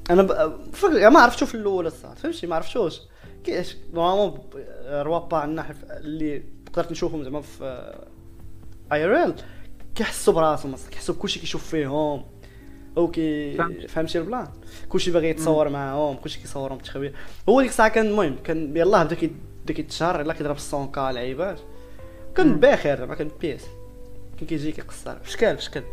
[0.10, 0.32] أنا ب...
[0.74, 0.89] فك...
[0.89, 2.16] ما عرفتو في الأول الصراحة.
[2.16, 3.00] فهمتي؟ ما عرفتوش.
[3.43, 4.39] كيفاش normalement
[4.86, 6.43] روابا عندنا حف- اللي
[6.74, 7.93] قدرت نشوفهم زعما في
[8.93, 9.34] IRL
[9.96, 12.26] كيحسوا براسهم كيحسوا بكلشي كيشوف فيهم.
[12.98, 13.89] أو كي فهمت.
[13.89, 14.48] فهمتي البلان
[14.89, 17.14] كلشي باغي يتصور معاهم كلشي كيصورهم بتخويه
[17.50, 19.30] هو ديك الساعة كان المهم كان يلاه بدا
[19.66, 21.60] بدا كيتشهر يلاه كيضرب 100 كا لعيبات.
[22.36, 22.56] كان.
[22.60, 23.66] باخر زعما كان بيس.
[24.39, 25.18] كان كيجي كيقصر.
[25.26, 25.84] شكال شكل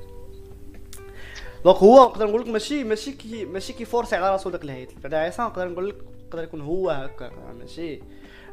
[1.64, 5.14] دونك هو نقدر نقول لك ماشي ماشي كي ماشي كيفورسي على راسو داك الهيت بعد
[5.14, 5.96] عصام نقدر نقول لك
[6.26, 8.00] يقدر يكون هو هكا ماشي.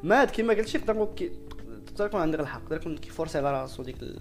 [0.04, 1.32] ماد كيما قلتي نقدر نقول
[1.88, 4.20] تقدر يكون عندك الحق يقدر يكون كيفورسي على راسو ديك ال...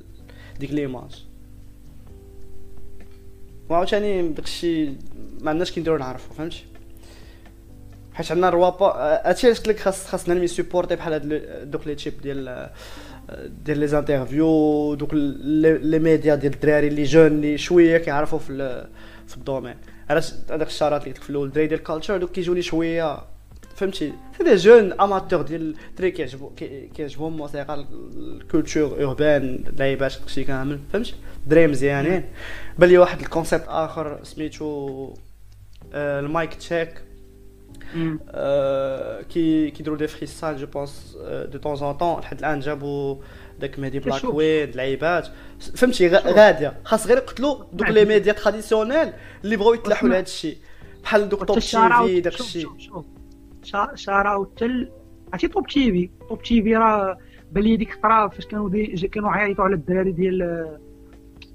[0.59, 1.27] ديك l'image
[3.69, 4.87] وعاوتاني داكشي
[5.41, 6.65] ما عندناش كي نديرو نعرفو فهمتي؟
[8.15, 8.87] حيت عندنا الروابا
[9.29, 12.71] هادشي علاش قلت لك خاص خاصنا نمي سيبورتي بحال هاد دوك لي تشيب ديال
[13.65, 18.87] ديال les interviews دوك les médias ديال الدراري اللي jeunes اللي شوية كيعرفوا في
[19.27, 19.75] في ال domaine.
[20.11, 23.19] علاش؟ هذاك الشارات اللي قلت في الأول الدراري ديال ال culture دوك كيجوني شوية
[23.79, 30.19] فهمتي؟ c'est des jeunes amateurs ديال الدراري كيعجبو كي- كيعجبهم الموسيقى ال culture urbaine اللعيبات
[30.19, 31.15] داكشي كامل فهمتي؟
[31.47, 32.25] دراري مزيانين
[32.79, 35.15] بان لي واحد ال concept آخر سميتو
[35.93, 37.03] آه، ال mic check.
[37.95, 38.21] مم.
[38.31, 41.17] آه، كي كيديروا des freestyles je pense
[41.53, 43.17] de temps en temps لحد الآن جابوا
[43.61, 44.35] داك مهدي بلاك كنشوف.
[44.35, 45.29] ويد لعيبات.
[45.77, 46.75] فهمتي؟ غا- غادية.
[46.85, 49.13] خاص غير يقتلوا دوك les médias traditionnels
[49.45, 50.57] اللي بغاو يتلاحوا لهذا الشيء.
[51.03, 51.77] بحال دوك توب تي
[52.07, 52.69] في داك شوف الشيء.
[53.95, 54.91] شارع وتل.
[55.33, 57.19] عرفتي توب تي في توب تي في راه
[57.53, 60.43] بان لي ديك الخطره فاش كانوا دي كانوا عيطوا على الدراري ديال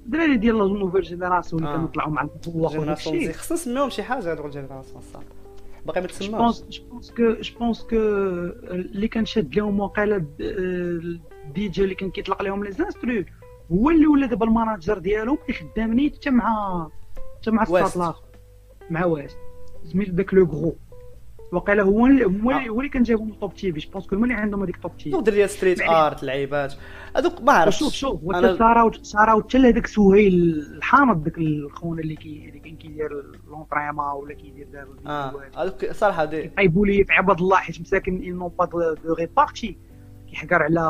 [0.06, 1.76] الدراري ديال la nouvelle génération اللي آه.
[1.76, 3.26] كانوا طلعوا مع الفوق وداك génération الشيء.
[3.26, 3.32] زي.
[3.32, 5.22] خصنا نسميهم شي حاجة هذوك ال génération الصاد
[5.86, 10.18] باقي ما تسماش pense je pense que je pense que اللي كان شاد لهم وقيلا
[10.18, 13.24] د- الدي جي اللي كان كيطلق لهم les instrus
[13.72, 16.88] هو اللي ولا دابا ال manager ديالهم اللي خدام نيت حتى مع
[17.40, 17.62] حتى مع.
[17.62, 18.22] الساط الآخر.
[18.90, 19.30] مع واش
[19.84, 20.76] سميتو داك le gros
[21.54, 24.16] وقيلا هو اللي هو اللي, هو اللي كان جابهم توب تي في je pense que
[24.16, 26.74] هما اللي عندهم هذيك توب تي دوك ديال street art لعيبات
[27.16, 27.78] هذوك ما عرفتش.
[27.78, 30.34] شوف شوف صاروا صاروا حتى لهذاك سهيل
[30.76, 33.10] الحامض داك الخون اللي كي اللي كان كيدير
[33.48, 35.24] لونطريما ولا كيدير دابا آه.
[35.24, 35.58] الفيديوهات.
[35.58, 39.74] هذوك صراحة دي كيطيبوا لي في عباد الله حيت مساكن ils n'ont pas de répartie.
[40.30, 40.80] كيحقر على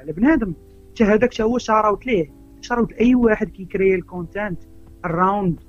[0.00, 0.54] على بنادم.
[0.90, 4.62] حتى هذاك حتى هو شاراوت ليه شاراوت أي واحد كيكري ال content
[5.04, 5.60] around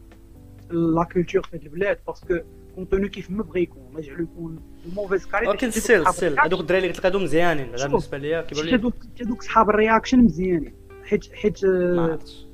[0.69, 2.39] la culture في البلاد parce que
[2.79, 4.59] contenu كيف ما بغى يكون ما يجعلو يكون
[4.95, 7.87] mauvaise qualité ولكن still still هذوك الدراري اللي قلت لك زيانين بعدا شوف.
[7.87, 10.73] بالنسبة ليا كيبان حتى لي دوك حتى دوك صحاب ال reaction مزيانين
[11.03, 12.47] حيت حيت ما آه، عرفتش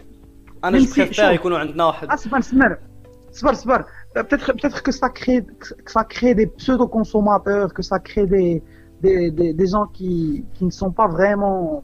[0.63, 1.25] أنا je ne sais- préfère شوف.
[1.35, 2.77] يكونوا عندنا واحد اصبر صبر
[3.31, 3.85] صبر صبر
[4.17, 5.41] peut-être peut-être que ça crée
[5.85, 8.51] que ça crée des pseudo consommateurs que ça crée des
[9.03, 10.13] des, des, des gens qui
[10.55, 11.83] qui ne sont pas vraiment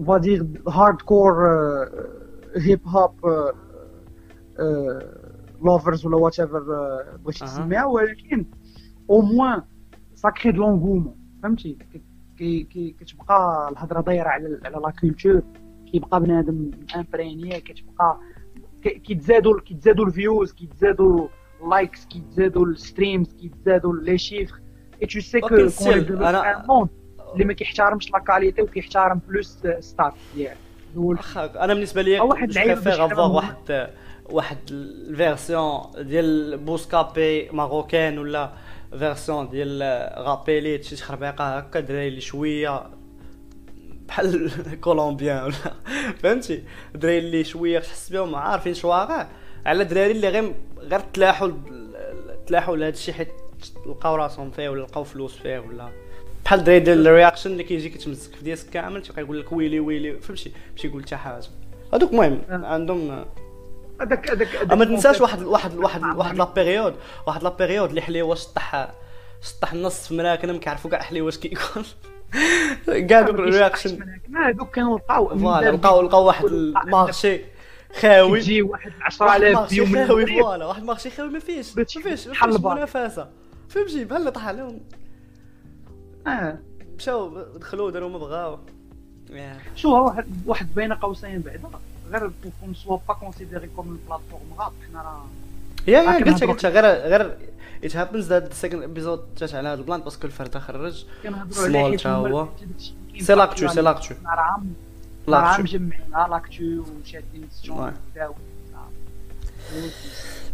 [0.00, 0.40] on va dire
[0.80, 3.52] hardcore euh, hip hop euh,
[4.64, 5.00] euh,
[5.62, 7.44] lovers ou whatever euh, بغيتي.
[7.44, 8.44] تسميها ولكن
[9.12, 9.62] moins
[10.22, 11.14] ça crée de l'engouement.
[11.42, 11.78] فهمتي
[12.38, 15.42] كي كي كتبقى الهضره دايره على على لا كولتور
[15.92, 18.20] كيبقى بنادم امبريني كتبقى
[18.82, 21.28] كي- كيتزادوا كيتزادوا ال views كيتزادوا
[21.62, 24.60] ال likes كيتزادوا ال streams كيتزادوا les chiffres
[25.02, 25.46] et tout c'est que
[27.34, 30.56] اللي ما كيحترمش la qualité وكيحترم plus stats ديالو
[31.56, 32.78] أنا بالنسبة لي واحد لعيب
[33.34, 33.88] واحد
[34.30, 38.52] واحد ال version ديال Booska-P marocain ولا
[38.98, 39.82] version ديال
[40.26, 42.82] Rapelite شي خربيقه هكا دراري اللي شوية
[44.08, 44.50] بحال
[44.84, 45.54] كولومبيان ولا
[46.22, 46.62] فهمتي؟
[46.94, 49.28] دراري اللي شوية تحس بهم عارفين شواغع
[49.66, 51.50] على دراري اللي غير غير تلاحوا
[52.46, 53.28] تلاحوا لهذا الشيء حيت
[53.86, 55.88] لقاو راسهم فيه ولا لقاو فلوس فيه ولا
[56.44, 59.80] بحال دراري ديال ال reaction اللي كيجي كيتمسك في disque كامل تيبقى يقول لك ويلي
[59.80, 61.46] ويلي فهمتي؟ ماشي يقول حتى حاجة.
[61.94, 62.40] هذوك المهم.
[62.48, 63.24] عندهم
[64.00, 65.20] هذاك هذاك ما تنساش.
[65.20, 66.94] واحد واحد واحد واحد la période
[67.26, 68.88] واحد la période اللي حليوه سطح
[69.40, 71.84] سطح النص في مراكنا ما كيعرفوا كاع حليواش كيكون.
[73.08, 74.20] كاع دوك الرياكشن.
[74.36, 77.40] هذوك كانوا لقاو فوالا لقاو لقاو واحد المارشي
[78.00, 78.40] خاوي.
[78.40, 80.26] تجي واحد واحد 10000 مارشي فيهم من خاوي.
[80.26, 80.66] فوالا.
[80.66, 81.84] واحد مارشي خاوي ما فيش ما
[82.44, 82.74] البار.
[82.74, 83.28] منافسة.
[83.68, 84.80] فهمتي بحال اللي طاح عليهم؟
[86.26, 86.58] آه.
[86.96, 88.58] مشاو دخلوا داروا ما بغاو.
[89.74, 91.70] شو واحد واحد بين قوسين بعدا.
[92.12, 92.30] غير
[92.62, 95.26] بون سوا با كونسيديري كوم بلاتفورم غاب حنا راه
[95.88, 97.36] يا يا هضروا- قلتها غير غير
[97.84, 101.04] ات هابنز ذات السكند ابيزود جات على هذا البلان باسكو الفرد خرج.
[101.50, 102.48] سمول تا هو.
[103.20, 103.80] سي لاكتو سي.
[103.80, 104.14] لاكتو
[105.28, 107.48] لاكتو مجمعين لاكتو وشادين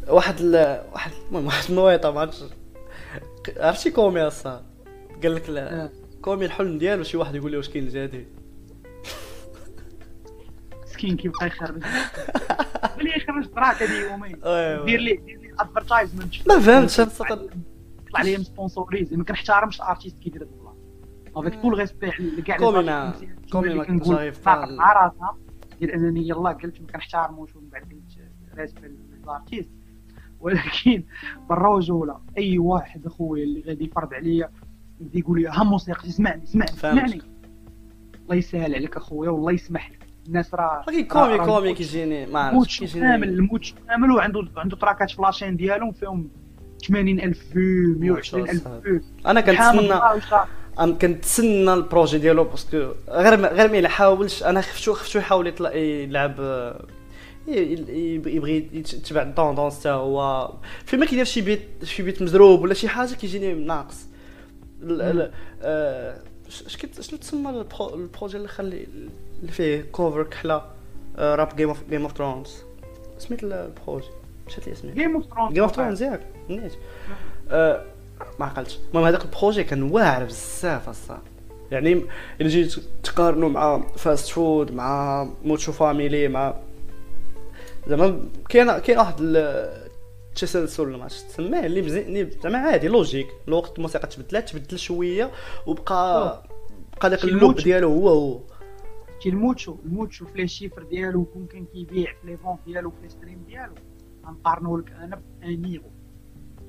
[0.08, 0.80] واحد ال...
[0.92, 2.42] واحد المهم واحد المويطه ما عرفتش
[3.56, 4.60] عرفتي كومي أصلا؟
[5.22, 5.84] قال لك لا.
[5.84, 5.90] آه.
[6.22, 8.26] كومي الحلم ديالو شي واحد يقول له واش كاين الجديد.
[11.04, 11.82] مسكين كيبقى يخرج
[12.98, 14.84] ملي يخرج براك هذه يومين أيوة.
[14.84, 20.42] دير لي دير لي advertisement ما فهمتش يطلع لي sponsorisé ما كنحترمش ال artiste كيدير
[20.42, 20.74] هاد ال plan
[21.36, 22.06] avec tout respect
[22.38, 24.32] لكاع كومي لي ما- artistes كومي اللي ما كنقول.
[24.46, 25.36] مع راسها
[25.80, 28.28] ديال أنني يلا قلت ما كنحترموش ومن بعد قلت
[28.58, 29.70] respect لل artiste
[30.40, 31.04] ولكن
[31.48, 34.50] بالرجوله أي واحد اخويا اللي غادي يفرض عليا
[35.00, 36.70] يبدا يقول لي ها موسيقى اسمعني اسمعني.
[36.70, 37.20] اسمعني.
[38.24, 40.03] الله يسهل عليك أخويا والله يسمح لك.
[40.28, 43.08] الناس راه كومي راه- كومي كيجيني ما عرفتش كيجيني.
[43.08, 46.28] كامل الموتشو كامل وعنده عنده تراكات في la chaîne ديالهم فيهم
[46.88, 48.70] 80000 views 120000 صح.
[48.82, 49.00] views.
[49.26, 55.18] أنا كنتسنى كنتسنى ال projet ديالو parce que غير غير ما يحاولش أنا خفتو خفتو
[55.18, 56.34] يحاول يطلع يلعب
[57.48, 60.50] يبغي يتبع ال tendance تا هو.
[60.86, 64.06] فيما كيدير شي بيت شي بيت مزروب ولا شي حاجة كيجيني ناقص.
[65.62, 66.16] آه،
[67.00, 68.86] شنو تسمى البرو- ال projet اللي خلي
[69.44, 70.62] اللي فيه cover كحلة
[71.18, 72.56] راب Game of Game of Thrones
[73.18, 74.06] سميت ال projet
[74.46, 74.92] مشات لي اسمي.
[74.92, 76.20] Game of Thrones Game of Thrones ياك.
[76.48, 76.72] نيت.
[77.50, 77.84] آه،
[78.40, 78.78] ما عقلتش.
[78.90, 81.18] المهم هذاك ال projet كان واعر بزاف أصلا.
[81.70, 81.92] يعني
[82.40, 86.54] الا جيت تقارنوا مع Fast Food مع موتشو Family مع
[87.86, 89.84] زعما كاين كاين واحد ال-
[90.30, 95.30] التسلسل ولا ما تسميه اللي مزيان زعما عادي logique الوقت الموسيقى تبدلات تبدل شوية
[95.66, 96.42] وبقى
[97.00, 97.54] بقى داك ال loop.
[97.56, 98.38] ديالو هو هو.
[99.28, 103.08] الموتشو الموتشو في les chiffres ديالو يكون كان كيبيع في les ventes ديالو في les
[103.08, 103.74] streams ديالو
[104.26, 105.88] غنقارنو لك أنا bon niveau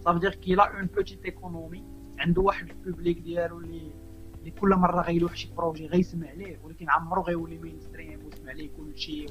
[0.06, 1.84] ça veut dire qu'il a une petite économie
[2.20, 3.92] عنده واحد ال public ديالو اللي
[4.40, 8.98] اللي كل مره غيلوح شي projet غيسمع ليه ولكن عمرو غيولي mainstream ويسمع ليه كل
[8.98, 9.28] شيء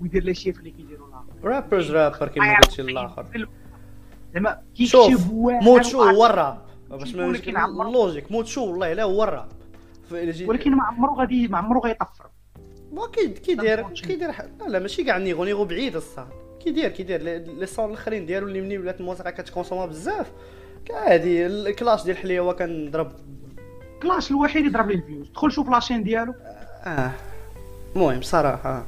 [0.00, 3.26] ويدير les chiffres اللي كيديروا الآخر rapper's rapper كما قلتي الآخر
[4.34, 4.62] زعما
[5.10, 6.02] شوف موتشو.
[6.02, 9.48] هو الراب باش ما ولكن يجيك عمرو- اللوجيك موتشو والله لا هو الراب
[10.48, 12.26] ولكن ما عمرو غادي ما عمرو غيطفر
[12.92, 14.06] ما كي- كيدير موتشو.
[14.06, 16.26] كيدير ح- لا لا ماشي كاع نيغو نيغو بعيد الصاد
[16.64, 20.26] كيدير كيدير لي لي صون الاخرين ديالو اللي مني ولات الموسيقى كتكونسوما بزاف
[20.90, 23.12] عادي الكلاش ديال الحليه هو كنضرب
[24.02, 25.26] كلاش الوحيد اللي ضرب لي الفيوز.
[25.34, 26.34] دخل شوف لاشين ديالو.
[26.84, 27.10] آه.
[27.96, 28.84] المهم صراحة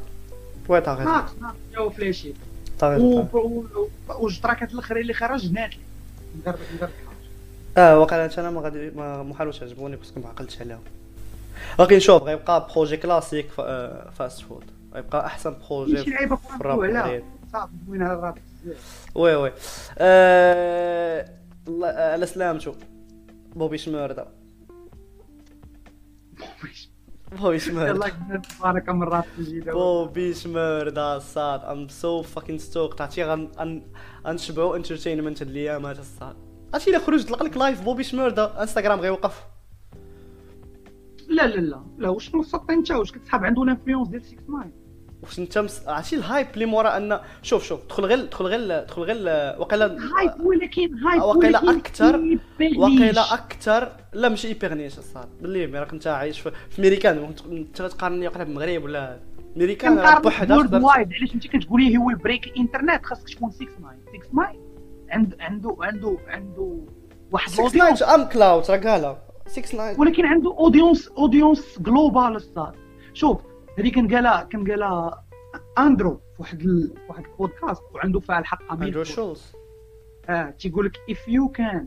[0.68, 2.32] بوي طاغي ناقص ناقص جاو فلاشي.
[2.80, 3.26] طاغي
[4.08, 6.54] والتراكات الاخرين اللي خرج نات لي
[7.76, 10.80] آه انت أنا ما غادي ما حاولوش يعجبوني باسكو ما عقلتش عليهم.
[11.78, 16.78] ولكن شوف غيبقى بروجي كلاسيك ف- آه، فاست فود غيبقى أحسن بروجي في الراب
[17.52, 18.38] صافي زوين هذا الراب؟
[19.14, 19.52] وي وي.
[19.98, 21.28] آه...
[21.68, 22.72] الله- آه، على سلامتو
[23.56, 24.26] بوبي شمردة
[27.32, 29.02] بوبي قلنا تبارك من
[29.72, 31.64] بوبي شمردة صاد.
[31.64, 33.82] I'm so fucking stoked عرفتي غن غن-
[34.26, 36.36] غنشبعو entertainment هاد الايامات الصاد.
[36.74, 39.44] عرفتي إلا خرج طلق لك live بوبي شمردة انستغرام غيوقف.
[41.34, 44.70] لا لا لا لا واش نصط انت؟ واش كتسحب عنده ال influence ديال 6 9
[45.22, 45.58] واش انت.
[45.86, 49.16] عرفتي ال hype اللي مورا ان شوف شوف دخل غير دخل غير دخل غير
[49.60, 51.80] وقيلا hype ولكن hype أكتر-
[52.58, 52.76] كيبانيش.
[52.78, 58.26] واقيلا أكثر لا ماشي يبيغنيش الصاد باللي راك انت عايش في, في ميريكان انت غتقارني
[58.28, 59.20] واقيلا بالمغرب ولا
[59.56, 63.96] ميريكان بوحدها وورد وايد علاش انت كتقول لي هو بريك الانترنت خاصك تكون 6 9
[64.12, 64.54] 6 9
[65.10, 66.78] عنده عنده عنده عنده
[67.32, 72.36] واحد 6 الاودينس 9 أم كلاود راه قالها 6 9 ولكن عنده اودينس اودينس جلوبال
[72.36, 72.74] الصاد
[73.12, 73.40] شوف
[73.78, 75.24] هذه كان قالها كان قالها
[75.78, 76.88] أندرو في واحد ال...
[76.88, 79.52] في واحد البودكاست وعنده فيها الحق أندرو شولز.
[80.28, 81.84] آه تيقول لك if you can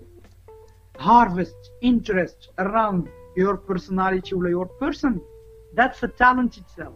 [1.04, 3.04] harvest interest around
[3.40, 5.14] your personality ولا your person
[5.80, 6.94] that's a talent itself.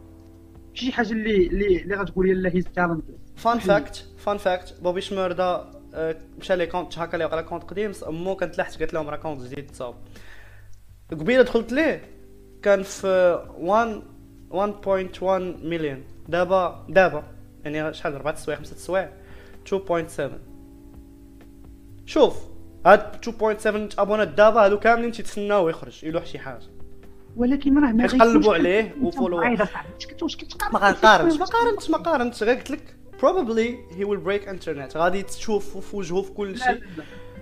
[0.74, 5.02] شي حاجة اللي اللي اللي غتقول لي لا he's talentless fun fact fun fact بوبي
[5.02, 9.10] شمردة آه، مشى le compte هكا لي وقع compte قديم امو كانت لحت قالت لهم
[9.10, 9.96] راه compte جديد تصاوب
[11.12, 12.02] قبيلة دخلت ليه؟
[12.62, 14.02] كان في 1
[14.52, 15.24] 1.1
[15.66, 17.24] مليون دابا دابا.
[17.66, 19.14] يعني شحال؟ أربعة سوايع خمسة سوايع.
[19.70, 20.22] 2.7
[22.06, 22.36] شوف
[22.86, 26.62] هاد 2.7 abonnés دابا هادو كاملين تيتسناو يخرج يلوح شي حاجة.
[27.38, 29.38] ولكن راه ما حيت قلبوا غيكونش عليه و follow.
[30.74, 34.98] ما غنقارنش ما قارنتش ما قارنتش غير قلت لك probably he will break internet.
[34.98, 36.84] غادي تشوف في وجهه في كل شيء.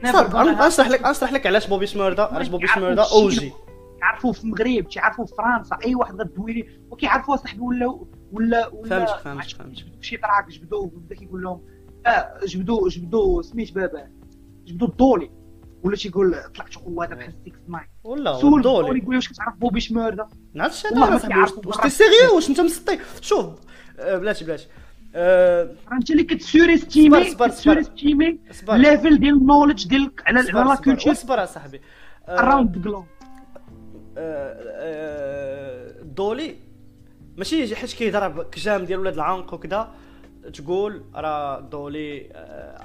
[0.04, 3.54] Gonna غنشرح لك غنشرح لك علاش بوبي سميردا علاش بوبي سميردا OG
[4.02, 8.00] تعرفوه في المغرب تعرفوه في فرنسا أي واحد غدوي لي وكيعرفوه صاحبي ولا
[8.32, 10.04] ولا ولا فهمتك، فهمتك، فهمتك.
[10.04, 11.62] شي تراك جبدوه وبدا كيقول لهم
[12.06, 14.08] آه، جبدوا جبدوا سميت بابا.
[14.66, 15.32] جبدوا الدولي
[15.84, 20.28] ولا تيقول طلعت هذا بحال 6 9 ولا سول الدولي يقول واش كتعرف بوبي شمارده
[20.54, 23.45] نعرفش والله أنا واش تي سيريو واش انت مسطي شوف
[23.97, 27.95] بلاتي بلاتي آه، راه انت اللي كتسوري ستيمي؟ صبر، صبر، كتسوري صبر.
[27.97, 31.82] ستيمي؟ صبر ليفل ديال النولج ديالك على على لا كولتور اصبر اصاحبي
[32.30, 33.05] اراوند جلوب
[36.03, 36.55] دولي
[37.38, 39.91] ماشي حيت كيهضر كجام ديال ولاد العنق وكذا
[40.53, 42.30] تقول راه دولي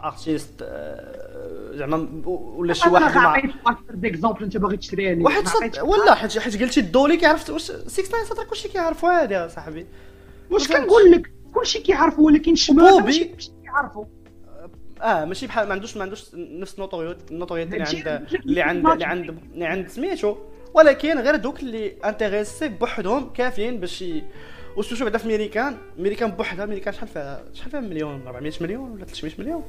[0.05, 5.25] ارتيست آه، زعما ولا شي واحد مع أكثر ديكزومبل أنت باغي تشريها لي.
[5.25, 9.35] واحد صد ولا حيت حيت قلتي الدولي كيعرف واش 6 9 صدرك واش كيعرفوا هذا
[9.43, 9.87] يا صاحبي؟
[10.51, 14.05] واش كنقول لك؟ كلشي كيعرفوا ولكن وبوبي- ماشي كلشي كيعرفوا
[15.03, 19.05] آه ماشي بحال ما عندوش ما عندوش نفس النوطوريوت النوطوريتي اللي عند اللي عند اللي
[19.05, 20.37] عند اللي عند سميتو.
[20.75, 24.23] ولكن غير دوك اللي intéressés بوحدهم كافيين باش ي...
[24.77, 29.05] وسوشو بعدا في ميريكان ميريكان بوحدها ميريكان شحال فيها؟ شحال فيها مليون؟ 400 مليون ولا
[29.05, 29.63] 300 مليون؟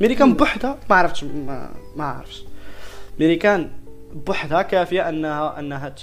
[0.00, 2.44] ميريكان بوحدها؟ ما عرفتش ما, ما عرفتش.
[3.20, 3.70] ميريكان
[4.12, 5.94] بوحدها كافية انها أنها.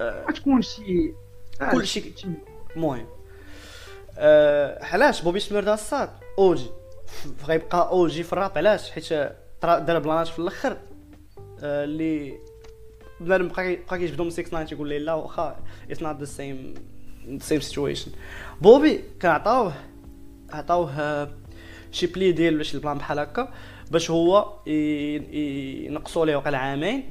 [0.00, 1.12] آه، غتكون شي
[1.60, 2.12] آه، كل شيء.
[2.76, 3.06] المهم.
[4.82, 6.66] علاش؟ بوبي سمير الصاد OG.
[7.46, 9.12] غيبقى OG في الراب علاش؟ حيت
[9.62, 10.76] دار بلانات في الأخر.
[11.62, 12.34] أه اللي
[13.20, 15.56] بنادم بقى بقى كيجبدو من 6 9 تيقول لي لا واخا
[15.90, 16.74] it's not the same
[17.38, 18.10] same situation
[18.60, 19.72] بوبي كان عطاوه
[20.50, 21.28] عطاوه آه،
[21.92, 23.52] شي plea deal ولا شي plan بحال هكا
[23.90, 24.52] باش هو
[25.86, 27.10] ينقصوا ليه وقع عامين.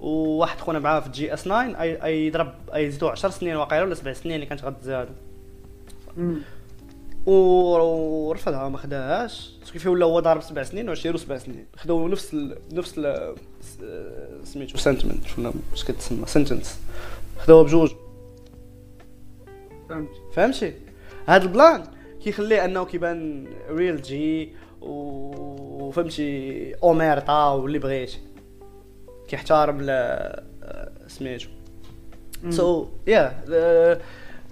[0.00, 4.14] وواحد خونا معاه في GS 9 اي يضرب أي يزيدو 10 سنين واقيلا ولا 7
[4.14, 5.12] سنين اللي كانت غتزادو
[7.26, 11.66] ورفضها ما خداهاش كيف ولا هو ضارب سبع سنين وعشيرو سبع سنين.
[11.76, 12.58] خداو نفس ال...
[12.72, 13.34] نفس ال...
[14.44, 16.78] سميتو sentiment ولا اش كتسمى sentence
[17.38, 17.90] خداوها بجوج.
[19.88, 20.74] فهمت فهمتي؟
[21.28, 21.82] هاد ال plan
[22.24, 28.18] كيخليه انه كيبان real G وفهمتي omertà واللي بغيتي.
[29.28, 29.90] كيحترم ل
[31.06, 31.48] سميتو.
[32.48, 33.42] so yeah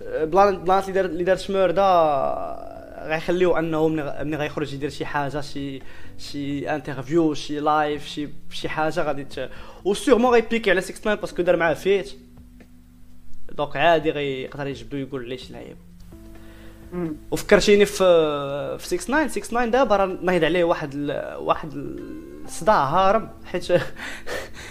[0.07, 2.69] plan plan اللي دار اللي دار شموردا
[3.09, 5.83] غيخليو انه ملي غيخرج يدير شي حاجة شي
[6.19, 9.51] شي interview شي live شي شي حاجة غادي ت...
[9.85, 12.13] و sûrement غيبيكي على 6 9 parce que دار معاه feat.
[13.53, 15.77] donc عادي غيقدر يجبدو يقول عليه شي لعيب.
[17.31, 21.37] وفكرتيني في في 6 9 6 9 دابا راه نايض عليه واحد ال...
[21.39, 21.73] واحد
[22.45, 23.65] الصداع هارب حيت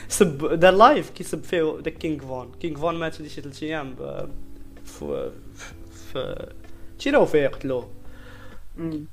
[0.10, 4.30] سب دار live كيسب فيه داك كينغ فون كينغ فون مات شي ثلاث أيام ب-
[5.00, 5.32] في
[5.92, 6.48] في
[7.00, 7.90] تيراو فيه قتلوه.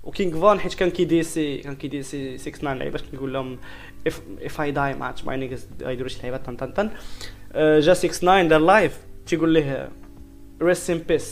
[0.03, 3.59] وكينغ فون حيت كان كيديسي كان كيديسي 6 9 لعيبات كيقول لهم
[4.09, 6.91] if if I die match my niggas غيديروا شي لعيبات طن طن طن
[7.80, 9.89] جا 6 9 دار live تيقول ليه
[10.61, 11.30] rest in peace.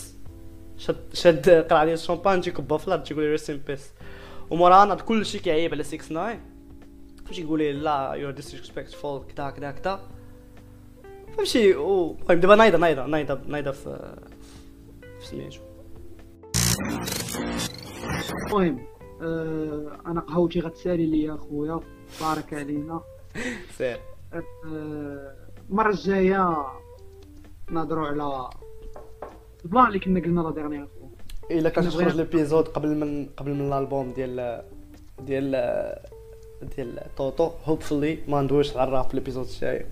[0.78, 4.02] شد شد قرع عليه الشامبان تيكبها في الأرض تيقول ليه rest in peace.
[4.50, 6.40] ومورا ناض كلشي كيعيب على 6 9
[7.24, 10.00] فهمتي يقول ليه لا you're disrespectful كدا كدا كدا.
[11.36, 14.16] فهمتي المهم دابا نايضة نايضة نايضة نايضة في
[15.32, 15.60] سميتو
[18.46, 18.78] المهم
[19.22, 21.80] آه، أنا قهوتي غتسالي ليا اخويا
[22.20, 23.00] بارك علينا.
[23.78, 24.00] سير.
[24.32, 25.34] آه،
[25.70, 26.66] المرة الجاية
[27.70, 28.50] نهضروا على
[29.64, 31.08] ال plan اللي كنا قلنا la dernière fois
[31.50, 34.62] إلا كان تخرج l'épisode قبل من قبل من الألبوم ديال
[35.20, 35.50] ديال
[36.76, 37.50] ديال توتو.
[37.64, 39.86] hopefully ما ندويش على الراب في ال épisode الجاي.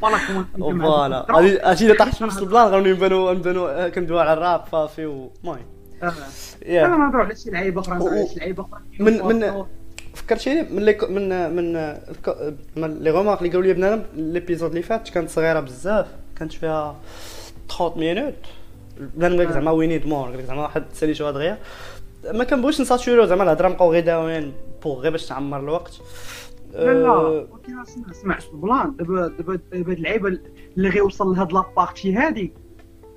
[0.00, 4.20] voilà كون voilà هادي هادشي اللي طاح في نص ال plan غنولي نبانو نبانو كندويو
[4.20, 5.28] على الراب صافي
[6.02, 6.14] أنا
[6.66, 9.64] يا نهضروا على شي لعيبه أخرى على شي لعيبه أخرى؟ من- من-
[10.14, 14.70] فكرتيني من لي من من الك- من les remarques اللي قالوا لي بنادم ال épisode
[14.70, 16.06] اللي فات كانت صغيرة بزاف
[16.38, 16.96] كانت فيها
[17.68, 18.34] 30 minutes.
[19.00, 21.58] بنادم قال لك زعما we need more قال لك زعما واحد ساليتو دغيا.
[22.32, 24.52] ما كنبغيش نساتوريو زعما الهضره نبقاو غير داويين
[24.82, 26.00] pour غير باش تعمر الوقت.
[26.72, 30.38] لا لا أه، ولكن اسمع ال plan دابا دابا دابا اللعيبة
[30.76, 32.52] اللي غيوصل لهاد la partie هادي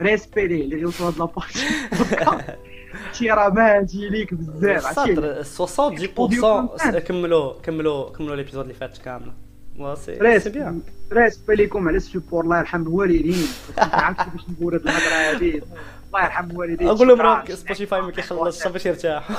[0.02, 1.60] respect ليه اللي غيوصل لهاد la partie
[3.14, 5.42] شي راه ماجي ليك بزاف عرفتي؟ الصدر
[6.96, 9.34] 70% كملوا كملوا كملوا l'épisode اللي فات كاملة.
[10.40, 10.82] c'est bien
[11.14, 13.48] respect ليكم على ال support الله يرحم الوالدين.
[13.78, 15.62] ما عرفتش كيفاش نقول هاد الهضرة هادي؟
[16.16, 19.30] الله يرحم الوالدين أقول لهم سبوتيفاي ما كيخلصش باش يرتاح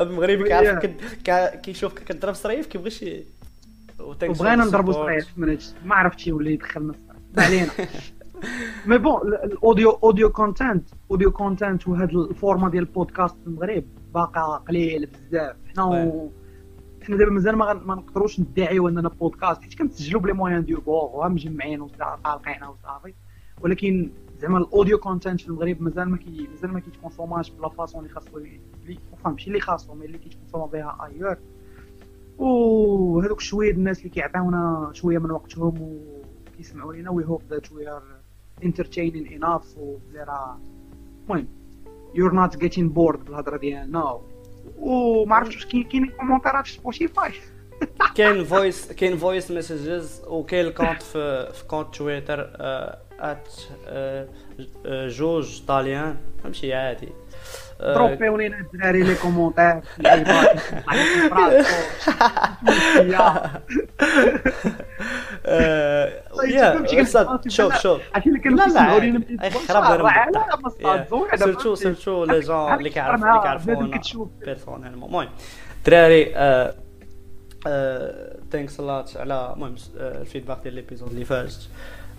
[0.00, 0.84] المغربي كيعرف
[1.60, 3.04] كيشوفك كضرب صريف كيبغيش
[4.00, 5.74] وبغينا نضربوا من هادشي.
[5.84, 6.94] ما عرفتش يولي يدخلنا
[7.36, 7.68] ما علينا.
[8.86, 13.46] mais bon ال- ال audio audio content audio content وهاد ال format ديال البودكاست في
[13.46, 13.84] المغرب
[14.14, 15.56] باقا قليل بزاف.
[15.74, 16.30] حنا و...
[17.02, 20.80] حنا دابا مازال ما, ما نقدروش ندعيو أننا بودكاست حيت كنسجلوا ب les moyens du
[20.80, 23.14] bord وها مجمعين وقالقين وصافي.
[23.60, 27.68] ولكن زعما ال audio content في المغرب مازال ما كي مازال ما كيتكونسوماش ب la
[27.68, 28.60] façon اللي خاصو اللي
[29.24, 31.36] ماشي اللي خاصو mais اللي كيتكونسوما بها ailleurs
[32.38, 35.98] وهذوك شوية الناس اللي كيعطيونا شوية من وقتهم
[36.52, 38.02] وكيسمعوا لينا we hope that we are
[38.62, 40.58] entertaining enough وبلي راه
[41.24, 41.48] المهم
[42.14, 44.20] you're not getting bored بالهضرة ديالنا
[44.78, 47.32] وما عرفتش واش كاين كومونتيرات في سبوتيفاي
[48.14, 52.50] كاين فويس كاين فويس ميسجز وكاين الكونت في في كونت تويتر
[53.24, 53.48] ات
[55.10, 57.08] جوج طاليان فهمتي عادي
[57.80, 59.80] آه، دروبيو لينا الدراري لي كومونتير
[65.46, 66.86] آه، طيب، يا
[67.48, 68.00] شوف شوف
[68.56, 71.34] لا لا خراب بالضحك.
[71.44, 74.00] surtout surtout les gens اللي كيعرف اللي كيعرفونا
[74.44, 75.28] personnellement المهم
[75.86, 76.24] دراري
[78.52, 81.58] thanks a lot على المهم آه، ال feedback ديال l'épisode اللي فات آه،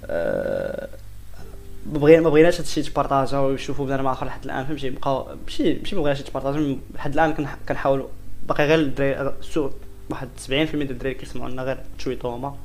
[0.09, 5.95] ما بغينا ما بغيناش هادشي يتبارطاجا ويشوفوا بنادم آخر لحد الآن فهمتي؟ بقاو ماشي ماشي
[5.95, 8.07] ما بغيناش يتبارطاجا لحد الآن كنح- كنحاولوا
[8.47, 9.69] باقي غير الدراري so
[10.09, 12.55] واحد 70% ديال الدراري كيسمعوا لنا غير تويتوما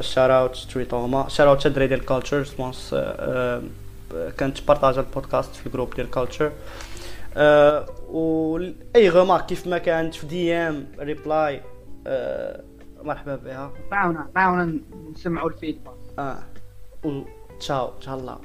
[0.00, 2.94] شار اوت تويتوما شار اوت الدراري ديال كالتشر سبونس
[4.38, 6.52] كانت بارطاجا البودكاست في الجروب ديال كالتشر
[8.08, 8.56] و
[8.96, 11.60] أي غومارك كيف ما كانت في دي ام ريبلاي
[13.02, 13.72] مرحبا بها.
[13.92, 14.78] عاونا عاونا
[15.14, 15.94] نسمعوا الفيدباك.
[16.16, 16.42] a
[17.04, 17.24] um
[17.58, 18.40] tchau, tchau.